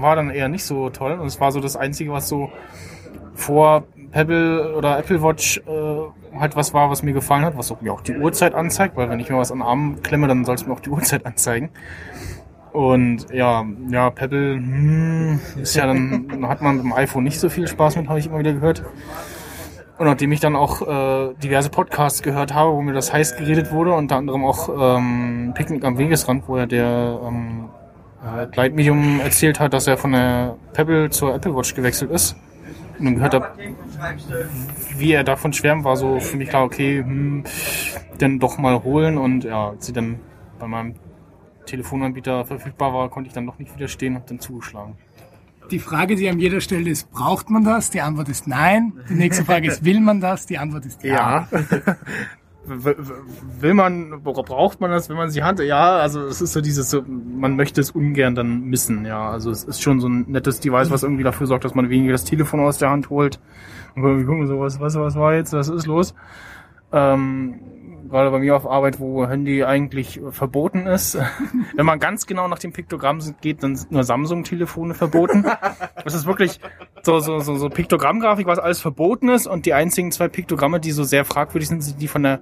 war 0.00 0.16
dann 0.16 0.30
eher 0.30 0.48
nicht 0.48 0.64
so 0.64 0.90
toll. 0.90 1.12
Und 1.12 1.26
es 1.26 1.40
war 1.40 1.52
so 1.52 1.60
das 1.60 1.76
Einzige, 1.76 2.10
was 2.10 2.28
so 2.28 2.50
vor 3.34 3.84
Pebble 4.10 4.74
oder 4.76 4.98
Apple 4.98 5.22
Watch 5.22 5.58
äh, 5.66 6.38
halt 6.38 6.56
was 6.56 6.72
war, 6.72 6.90
was 6.90 7.02
mir 7.02 7.12
gefallen 7.12 7.44
hat, 7.44 7.56
was 7.56 7.70
auch 7.70 7.80
mir 7.80 7.92
auch 7.92 8.00
die 8.00 8.16
Uhrzeit 8.16 8.54
anzeigt, 8.54 8.96
weil 8.96 9.08
wenn 9.10 9.20
ich 9.20 9.28
mir 9.28 9.36
was 9.36 9.50
an 9.52 9.58
den 9.58 9.66
Arm 9.66 10.02
klemme, 10.02 10.28
dann 10.28 10.44
soll 10.44 10.54
es 10.54 10.66
mir 10.66 10.72
auch 10.72 10.80
die 10.80 10.90
Uhrzeit 10.96 11.26
anzeigen. 11.26 11.70
Und 12.74 13.30
ja, 13.32 13.64
ja, 13.88 14.10
Pebble 14.10 14.56
hm, 14.56 15.40
ist 15.62 15.76
ja 15.76 15.86
dann, 15.86 16.44
hat 16.48 16.60
man 16.60 16.74
mit 16.74 16.84
dem 16.84 16.92
iPhone 16.92 17.22
nicht 17.22 17.38
so 17.38 17.48
viel 17.48 17.68
Spaß 17.68 17.94
mit, 17.94 18.08
habe 18.08 18.18
ich 18.18 18.26
immer 18.26 18.40
wieder 18.40 18.52
gehört. 18.52 18.82
Und 19.96 20.06
nachdem 20.06 20.32
ich 20.32 20.40
dann 20.40 20.56
auch 20.56 20.82
äh, 20.82 21.34
diverse 21.34 21.70
Podcasts 21.70 22.20
gehört 22.20 22.52
habe, 22.52 22.72
wo 22.72 22.82
mir 22.82 22.92
das 22.92 23.12
heiß 23.12 23.36
geredet 23.36 23.70
wurde, 23.70 23.92
unter 23.92 24.16
anderem 24.16 24.44
auch 24.44 24.96
ähm, 24.96 25.52
Picknick 25.54 25.84
am 25.84 25.98
Wegesrand, 25.98 26.48
wo 26.48 26.58
ja 26.58 26.66
der 26.66 27.20
ähm, 27.24 27.68
äh, 28.24 28.48
Gleitmedium 28.48 29.20
erzählt 29.20 29.60
hat, 29.60 29.72
dass 29.72 29.86
er 29.86 29.96
von 29.96 30.10
der 30.10 30.56
Pebble 30.72 31.10
zur 31.10 31.32
Apple 31.32 31.54
Watch 31.54 31.76
gewechselt 31.76 32.10
ist. 32.10 32.34
Und 32.98 33.04
dann 33.04 33.14
gehört 33.14 33.34
habe, 33.34 33.50
wie 34.98 35.12
er 35.12 35.22
davon 35.22 35.52
schwärmt, 35.52 35.84
war 35.84 35.96
so 35.96 36.18
für 36.18 36.36
mich 36.36 36.48
klar, 36.48 36.64
okay, 36.64 37.04
hm, 37.04 37.44
dann 38.18 38.40
doch 38.40 38.58
mal 38.58 38.82
holen. 38.82 39.16
Und 39.16 39.44
ja, 39.44 39.74
sie 39.78 39.92
dann 39.92 40.18
bei 40.58 40.66
meinem 40.66 40.96
Telefonanbieter 41.66 42.44
verfügbar 42.44 42.92
war, 42.94 43.08
konnte 43.10 43.28
ich 43.28 43.34
dann 43.34 43.46
doch 43.46 43.58
nicht 43.58 43.74
widerstehen 43.74 44.16
und 44.16 44.30
dann 44.30 44.38
zugeschlagen. 44.40 44.94
Die 45.70 45.78
Frage, 45.78 46.14
die 46.16 46.28
an 46.28 46.38
jeder 46.38 46.60
stellt, 46.60 46.86
ist, 46.86 47.10
braucht 47.10 47.48
man 47.48 47.64
das? 47.64 47.90
Die 47.90 48.00
Antwort 48.02 48.28
ist 48.28 48.46
nein. 48.46 48.92
Die 49.08 49.14
nächste 49.14 49.44
Frage 49.44 49.66
ist, 49.68 49.84
will 49.84 50.00
man 50.00 50.20
das? 50.20 50.44
Die 50.46 50.58
Antwort 50.58 50.84
ist 50.84 51.02
ja. 51.02 51.48
W- 52.66 52.94
Will 53.60 53.74
man, 53.74 54.22
braucht 54.22 54.80
man 54.80 54.90
das, 54.90 55.10
wenn 55.10 55.16
man 55.16 55.28
sie 55.30 55.42
hat? 55.42 55.60
Ja, 55.60 55.96
also 55.98 56.22
es 56.22 56.40
ist 56.40 56.54
so 56.54 56.62
dieses, 56.62 56.88
so, 56.90 57.02
man 57.02 57.56
möchte 57.56 57.80
es 57.80 57.90
ungern 57.90 58.34
dann 58.34 58.62
missen, 58.64 59.04
ja. 59.04 59.28
Also 59.30 59.50
es 59.50 59.64
ist 59.64 59.82
schon 59.82 60.00
so 60.00 60.08
ein 60.08 60.24
nettes 60.28 60.60
Device, 60.60 60.90
was 60.90 61.02
irgendwie 61.02 61.24
dafür 61.24 61.46
sorgt, 61.46 61.64
dass 61.64 61.74
man 61.74 61.90
weniger 61.90 62.12
das 62.12 62.24
Telefon 62.24 62.60
aus 62.60 62.78
der 62.78 62.88
Hand 62.90 63.10
holt. 63.10 63.38
Und 63.94 64.02
wir 64.02 64.24
gucken 64.24 64.46
so, 64.46 64.58
was, 64.60 64.80
was, 64.80 64.94
was 64.96 65.14
war 65.14 65.34
jetzt, 65.34 65.52
was 65.52 65.68
ist 65.68 65.86
los? 65.86 66.14
Ähm, 66.94 67.60
gerade 68.08 68.30
bei 68.30 68.38
mir 68.38 68.54
auf 68.54 68.64
Arbeit, 68.64 69.00
wo 69.00 69.26
Handy 69.26 69.64
eigentlich 69.64 70.20
verboten 70.30 70.86
ist. 70.86 71.18
Wenn 71.74 71.84
man 71.84 71.98
ganz 71.98 72.26
genau 72.26 72.46
nach 72.46 72.60
dem 72.60 72.72
Piktogramm 72.72 73.20
geht, 73.40 73.64
dann 73.64 73.74
sind 73.74 73.90
nur 73.90 74.04
Samsung-Telefone 74.04 74.94
verboten. 74.94 75.44
Das 76.04 76.12
ist 76.12 76.26
wirklich 76.26 76.60
so, 77.02 77.18
so, 77.20 77.38
so, 77.38 77.56
so 77.56 77.70
Piktogrammgrafik, 77.70 78.46
was 78.46 78.58
alles 78.58 78.78
verboten 78.78 79.30
ist 79.30 79.46
und 79.46 79.64
die 79.64 79.72
einzigen 79.72 80.12
zwei 80.12 80.28
Piktogramme, 80.28 80.78
die 80.78 80.90
so 80.90 81.02
sehr 81.02 81.24
fragwürdig 81.24 81.70
sind, 81.70 81.82
sind 81.82 82.02
die 82.02 82.08
von 82.08 82.24
der 82.24 82.40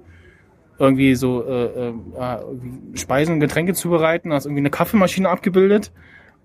irgendwie 0.77 1.15
so 1.15 1.45
äh, 1.47 1.87
äh, 1.87 1.93
irgendwie 2.19 2.97
Speisen 2.97 3.35
und 3.35 3.39
Getränke 3.39 3.73
zubereiten, 3.73 4.31
da 4.31 4.37
ist 4.37 4.45
irgendwie 4.45 4.63
eine 4.63 4.69
Kaffeemaschine 4.69 5.29
abgebildet 5.29 5.93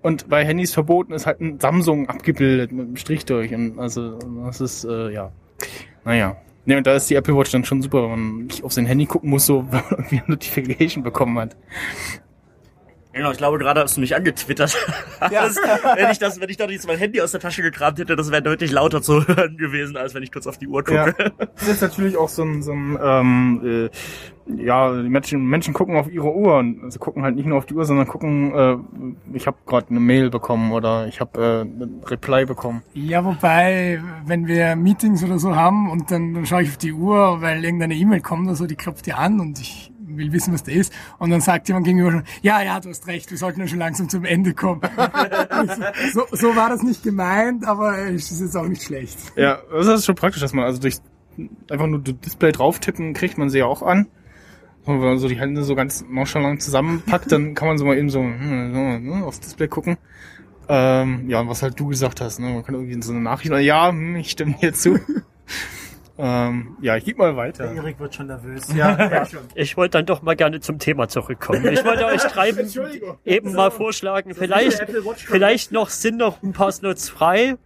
und 0.00 0.29
bei 0.29 0.45
Handys 0.45 0.73
verboten 0.73 1.12
ist 1.12 1.27
halt 1.27 1.41
ein 1.41 1.59
Samsung 1.59 2.09
abgebildet 2.09 2.71
mit 2.71 2.87
einem 2.87 2.97
Strich 2.97 3.25
durch 3.25 3.53
und 3.53 3.81
also 3.81 4.17
das 4.45 4.61
ist 4.61 4.85
äh, 4.85 5.11
ja 5.11 5.33
naja. 6.05 6.37
Ne, 6.69 6.77
und 6.77 6.87
da 6.87 6.97
ist 6.97 7.09
die 7.09 7.15
Apple 7.15 7.35
Watch 7.35 7.51
dann 7.51 7.65
schon 7.65 7.81
super, 7.81 8.03
wenn 8.03 8.11
man 8.11 8.47
nicht 8.47 8.63
auf 8.63 8.75
sein 8.75 8.85
Handy 8.85 9.07
gucken 9.07 9.31
muss, 9.31 9.47
so 9.47 9.65
wenn 9.71 9.81
man 9.81 9.91
irgendwie 9.91 10.19
eine 10.19 10.25
Notification 10.29 11.03
bekommen 11.03 11.39
hat. 11.39 11.57
Genau, 13.19 13.33
ich 13.33 13.39
glaube, 13.39 13.59
gerade 13.59 13.81
hast 13.81 13.97
du 13.97 14.01
mich 14.01 14.15
angetwittert. 14.15 14.77
Das, 15.21 15.57
wenn 15.97 16.11
ich 16.13 16.21
das, 16.21 16.41
wenn 16.41 16.49
ich 16.49 16.57
da 16.57 16.69
jetzt 16.69 16.87
mein 16.87 16.97
Handy 16.97 17.21
aus 17.21 17.33
der 17.33 17.41
Tasche 17.41 17.61
gekramt 17.61 17.99
hätte, 17.99 18.15
das 18.15 18.31
wäre 18.31 18.41
deutlich 18.41 18.71
lauter 18.71 19.03
zu 19.03 19.27
hören 19.27 19.57
gewesen, 19.57 19.97
als 19.97 20.15
wenn 20.15 20.23
ich 20.23 20.31
kurz 20.31 20.47
auf 20.47 20.59
die 20.59 20.69
Uhr 20.69 20.89
Ja. 20.89 21.07
gucke. 21.07 21.33
Das 21.57 21.67
ist 21.67 21.83
natürlich 21.83 22.17
auch 22.17 22.29
so 22.29 22.45
ein, 22.45 22.63
so 22.63 22.71
ein 22.73 22.97
ähm, 23.03 23.89
äh, 24.47 24.63
ja, 24.65 24.95
die 25.03 25.09
Menschen, 25.09 25.45
Menschen 25.45 25.75
gucken 25.75 25.97
auf 25.97 26.09
ihre 26.09 26.33
Uhr 26.33 26.59
und 26.59 26.93
sie 26.93 27.01
gucken 27.01 27.25
halt 27.25 27.35
nicht 27.35 27.47
nur 27.47 27.59
auf 27.59 27.67
die 27.67 27.75
Uhr, 27.75 27.85
sondern 27.85 28.07
gucken, 28.07 28.55
äh, 28.55 28.77
ich 29.37 29.49
habe 29.49 29.57
gerade 29.67 29.89
eine 29.91 29.99
Mail 30.01 30.31
bekommen 30.31 30.71
oder 30.71 31.09
ich 31.09 31.19
habe 31.21 31.41
äh, 31.43 31.61
ein 31.63 32.01
Reply 32.07 32.45
bekommen. 32.47 32.83
Ja, 32.95 33.25
wobei, 33.25 34.01
wenn 34.25 34.47
wir 34.47 34.77
Meetings 34.77 35.25
oder 35.25 35.41
so 35.41 35.57
haben 35.57 35.91
und 35.91 36.13
dann, 36.13 36.33
dann 36.35 36.47
schaue 36.47 36.63
ich 36.63 36.69
auf 36.71 36.77
die 36.79 36.93
Uhr, 36.93 37.43
weil 37.43 37.65
irgendeine 37.65 37.95
E-Mail 37.95 38.21
kommt 38.21 38.47
oder 38.47 38.55
so, 38.57 38.67
die 38.67 38.77
klopft 38.77 39.07
dir 39.07 39.19
an 39.19 39.41
und 39.41 39.59
ich 39.61 39.91
will 40.19 40.33
wissen, 40.33 40.53
was 40.53 40.65
da 40.65 40.73
ist. 40.73 40.93
Und 41.19 41.31
dann 41.31 41.41
sagt 41.41 41.69
jemand 41.69 41.87
gegenüber 41.87 42.11
schon, 42.11 42.25
ja, 42.43 42.63
ja, 42.63 42.81
du 42.81 42.91
hast 42.91 43.07
recht, 43.07 43.31
wir 43.31 43.39
sollten 43.39 43.61
ja 43.61 43.67
schon 43.67 43.79
langsam 43.79 44.09
zum 44.09 44.25
Ende 44.25 44.55
kommen. 44.55 44.81
so, 46.13 46.27
so 46.33 46.57
war 46.57 46.69
das 46.69 46.83
nicht 46.83 47.03
gemeint, 47.03 47.67
aber 47.67 47.99
es 47.99 48.31
ist 48.31 48.41
jetzt 48.41 48.57
auch 48.57 48.67
nicht 48.67 48.83
schlecht. 48.83 49.19
Ja, 49.37 49.59
das 49.71 49.87
ist 49.87 50.07
schon 50.07 50.15
praktisch, 50.15 50.43
dass 50.43 50.53
man 50.53 50.65
also 50.65 50.81
durch 50.81 50.99
einfach 51.71 51.87
nur 51.87 52.01
das 52.01 52.19
Display 52.21 52.53
drauf 52.53 52.81
tippen, 52.81 53.15
kriegt 53.15 53.39
man 53.39 53.49
sie 53.49 53.59
ja 53.59 53.67
auch 53.67 53.83
an. 53.83 54.09
Und 54.85 55.01
wenn 55.01 55.09
man 55.09 55.19
so 55.19 55.29
die 55.29 55.39
Hände 55.39 55.65
so 55.65 55.75
ganz 55.75 56.05
nonchalant 56.09 56.63
zusammenpackt, 56.63 57.31
dann 57.31 57.55
kann 57.55 57.69
man 57.69 57.79
so 57.79 57.85
mal 57.85 57.99
eben 57.99 58.09
so, 58.09 58.21
hm, 58.21 58.73
so 58.73 58.81
ne, 58.81 59.25
aufs 59.25 59.41
Display 59.41 59.69
gucken. 59.69 59.99
Ähm, 60.69 61.29
ja, 61.29 61.41
und 61.41 61.49
was 61.49 61.63
halt 61.63 61.79
du 61.79 61.89
gesagt 61.89 62.21
hast, 62.21 62.41
ne? 62.41 62.49
man 62.49 62.65
kann 62.65 62.75
irgendwie 62.75 62.95
in 62.95 63.03
so 63.03 63.13
eine 63.13 63.21
Nachricht, 63.21 63.53
ja, 63.53 63.89
hm, 63.89 64.17
ich 64.17 64.31
stimme 64.31 64.55
dir 64.61 64.73
zu. 64.73 64.99
ähm, 66.19 66.77
ja, 66.81 66.97
ich 66.97 67.05
gebe 67.05 67.19
mal 67.19 67.37
weiter. 67.37 67.73
Erik 67.73 68.01
wird 68.01 68.15
schon 68.15 68.27
nervös. 68.27 68.75
Ja, 68.75 69.25
Ich 69.55 69.77
wollte 69.77 69.99
dann 69.99 70.07
doch 70.07 70.23
mal 70.23 70.35
gerne 70.35 70.59
zum 70.61 70.79
Thema 70.79 71.09
zurückkommen. 71.09 71.65
Ich 71.73 71.85
wollte 71.85 72.07
euch 72.07 72.23
treiben, 72.23 72.69
eben 73.25 73.53
mal 73.55 73.71
vorschlagen, 73.71 74.35
vielleicht, 74.35 74.85
vielleicht 75.17 75.71
noch 75.71 75.91
sind 75.91 76.17
noch 76.17 76.43
ein 76.43 76.53
paar 76.53 76.73
Slots 76.73 77.09
frei. 77.09 77.57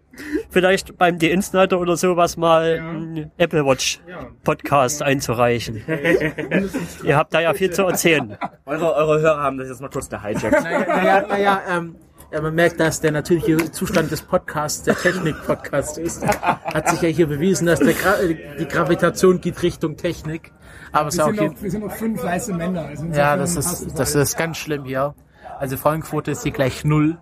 Vielleicht 0.50 0.98
beim 0.98 1.18
The 1.18 1.30
Insider 1.30 1.80
oder 1.80 1.96
sowas 1.96 2.36
mal 2.36 2.78
einen 2.78 3.30
Apple 3.38 3.64
Watch 3.64 3.98
Podcast 4.44 5.02
einzureichen. 5.02 5.82
Ihr 7.02 7.16
habt 7.16 7.32
da 7.32 7.40
ja 7.40 7.54
viel 7.54 7.70
zu 7.70 7.84
erzählen. 7.84 8.36
Eure, 8.66 8.94
eure 8.94 9.20
Hörer 9.20 9.42
haben 9.42 9.56
das 9.56 9.68
jetzt 9.68 9.80
mal 9.80 9.88
kurz 9.88 10.10
gehijackt. 10.10 10.62
Naja, 10.64 10.84
naja, 10.86 11.26
naja 11.26 11.62
ähm, 11.70 11.96
ja, 12.32 12.40
man 12.40 12.54
merkt, 12.54 12.80
dass 12.80 13.00
der 13.00 13.12
natürliche 13.12 13.70
Zustand 13.70 14.10
des 14.10 14.22
Podcasts 14.22 14.82
der 14.84 14.96
Technik-Podcast 14.96 15.98
ist. 15.98 16.26
Hat 16.26 16.88
sich 16.88 17.02
ja 17.02 17.08
hier 17.08 17.26
bewiesen, 17.26 17.66
dass 17.66 17.78
der 17.80 17.92
Gra 17.94 18.14
die 18.58 18.66
Gravitation 18.66 19.40
geht 19.40 19.62
Richtung 19.62 19.96
Technik. 19.96 20.52
Aber 20.92 21.08
es 21.08 21.14
ist 21.14 21.18
Wir 21.18 21.24
auch 21.24 21.28
sind, 21.28 21.38
hier, 21.40 21.48
noch, 21.50 21.62
wir 21.62 21.70
sind 21.70 21.84
noch 21.84 21.92
fünf 21.92 22.22
weiße 22.22 22.54
Männer. 22.54 22.86
Also 22.86 23.04
ja, 23.06 23.36
das 23.36 23.56
ist, 23.56 23.86
es 23.86 23.94
das 23.94 24.14
ist 24.14 24.36
ganz 24.38 24.56
schlimm 24.56 24.84
hier. 24.84 25.14
Also 25.58 25.76
Frauenquote 25.76 26.30
ist 26.30 26.42
hier 26.42 26.52
gleich 26.52 26.84
null. 26.84 27.18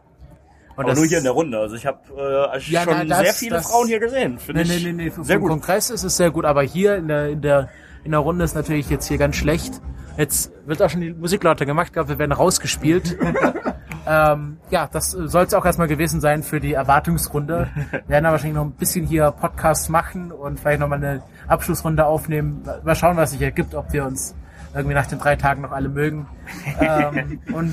Und 0.76 0.85
Aber 0.85 0.95
nur 0.95 1.05
hier 1.05 1.19
in 1.19 1.25
der 1.25 1.33
Runde. 1.33 1.59
Also 1.59 1.76
ich 1.76 1.85
habe 1.87 1.99
äh, 2.17 2.59
Ja, 2.71 2.83
schon 2.85 2.93
nein, 2.95 3.09
das- 3.09 3.19
sehr 3.21 3.35
viele 3.35 3.57
das- 3.57 3.67
Frauen 3.67 3.87
hier 3.88 4.00
gesehen. 4.00 4.38
Finde 4.38 4.64
Nee, 4.64 4.79
nee, 4.83 4.93
nee, 4.93 5.12
nee. 5.17 5.23
Sehr 5.25 5.38
gut. 5.38 5.50
Kongress 5.50 5.90
ist 5.90 6.05
es 6.05 6.17
sehr 6.17 6.31
gut, 6.31 6.45
aber 6.45 6.62
hier 6.62 6.97
in 6.97 7.09
der, 7.09 7.29
in 7.29 7.43
der, 7.43 7.69
in 8.05 8.12
der 8.12 8.21
Runde 8.21 8.45
ist 8.45 8.55
natürlich 8.55 8.88
jetzt 8.88 9.07
hier 9.07 9.19
ganz 9.19 9.37
schlecht. 9.37 9.81
Jetzt 10.21 10.53
wird 10.67 10.83
auch 10.83 10.91
schon 10.91 11.00
die 11.00 11.15
Musik 11.15 11.43
lauter 11.45 11.65
gemacht, 11.65 11.87
ich 11.87 11.93
glaube, 11.95 12.11
wir 12.11 12.19
werden 12.19 12.33
rausgespielt. 12.33 13.17
ähm, 14.07 14.59
ja, 14.69 14.87
das 14.93 15.12
soll 15.12 15.45
es 15.45 15.55
auch 15.55 15.65
erstmal 15.65 15.89
gewesen 15.89 16.21
sein 16.21 16.43
für 16.43 16.61
die 16.61 16.75
Erwartungsrunde. 16.75 17.71
Wir 17.91 18.07
werden 18.07 18.25
da 18.25 18.31
wahrscheinlich 18.31 18.57
noch 18.57 18.67
ein 18.67 18.73
bisschen 18.73 19.07
hier 19.07 19.31
Podcasts 19.31 19.89
machen 19.89 20.31
und 20.31 20.61
vielleicht 20.61 20.79
nochmal 20.79 20.99
eine 20.99 21.23
Abschlussrunde 21.49 22.05
aufnehmen. 22.05 22.62
Mal 22.85 22.95
schauen, 22.97 23.17
was 23.17 23.31
sich 23.31 23.41
ergibt, 23.41 23.75
ob 23.75 23.95
wir 23.95 24.05
uns 24.05 24.35
irgendwie 24.75 24.95
nach 24.95 25.07
den 25.07 25.21
drei 25.21 25.37
Tagen 25.37 25.62
noch 25.62 25.73
alle 25.73 25.89
mögen. 25.89 26.27
ähm, 26.81 27.41
und 27.55 27.73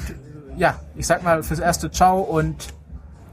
ja, 0.55 0.75
ich 0.95 1.05
sag 1.05 1.23
mal 1.23 1.43
fürs 1.43 1.59
erste 1.59 1.91
Ciao 1.91 2.21
und 2.21 2.69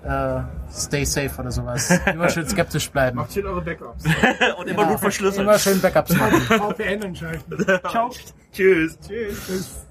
äh, 0.04 0.40
stay 0.70 1.04
safe 1.04 1.40
oder 1.40 1.50
sowas. 1.50 1.90
Immer 2.12 2.28
schön 2.28 2.48
skeptisch 2.48 2.90
bleiben. 2.90 3.16
Macht 3.16 3.32
schön 3.32 3.46
eure 3.46 3.62
Backups. 3.62 4.04
Und 4.58 4.68
immer 4.68 4.86
gut 4.86 5.00
verschlüsselt. 5.00 5.42
Immer 5.42 5.58
schön 5.58 5.80
Backups 5.80 6.14
machen. 6.16 6.40
VPN 6.40 7.04
anschalten. 7.04 7.66
Tschüss. 8.52 8.98
Tschüss. 9.00 9.86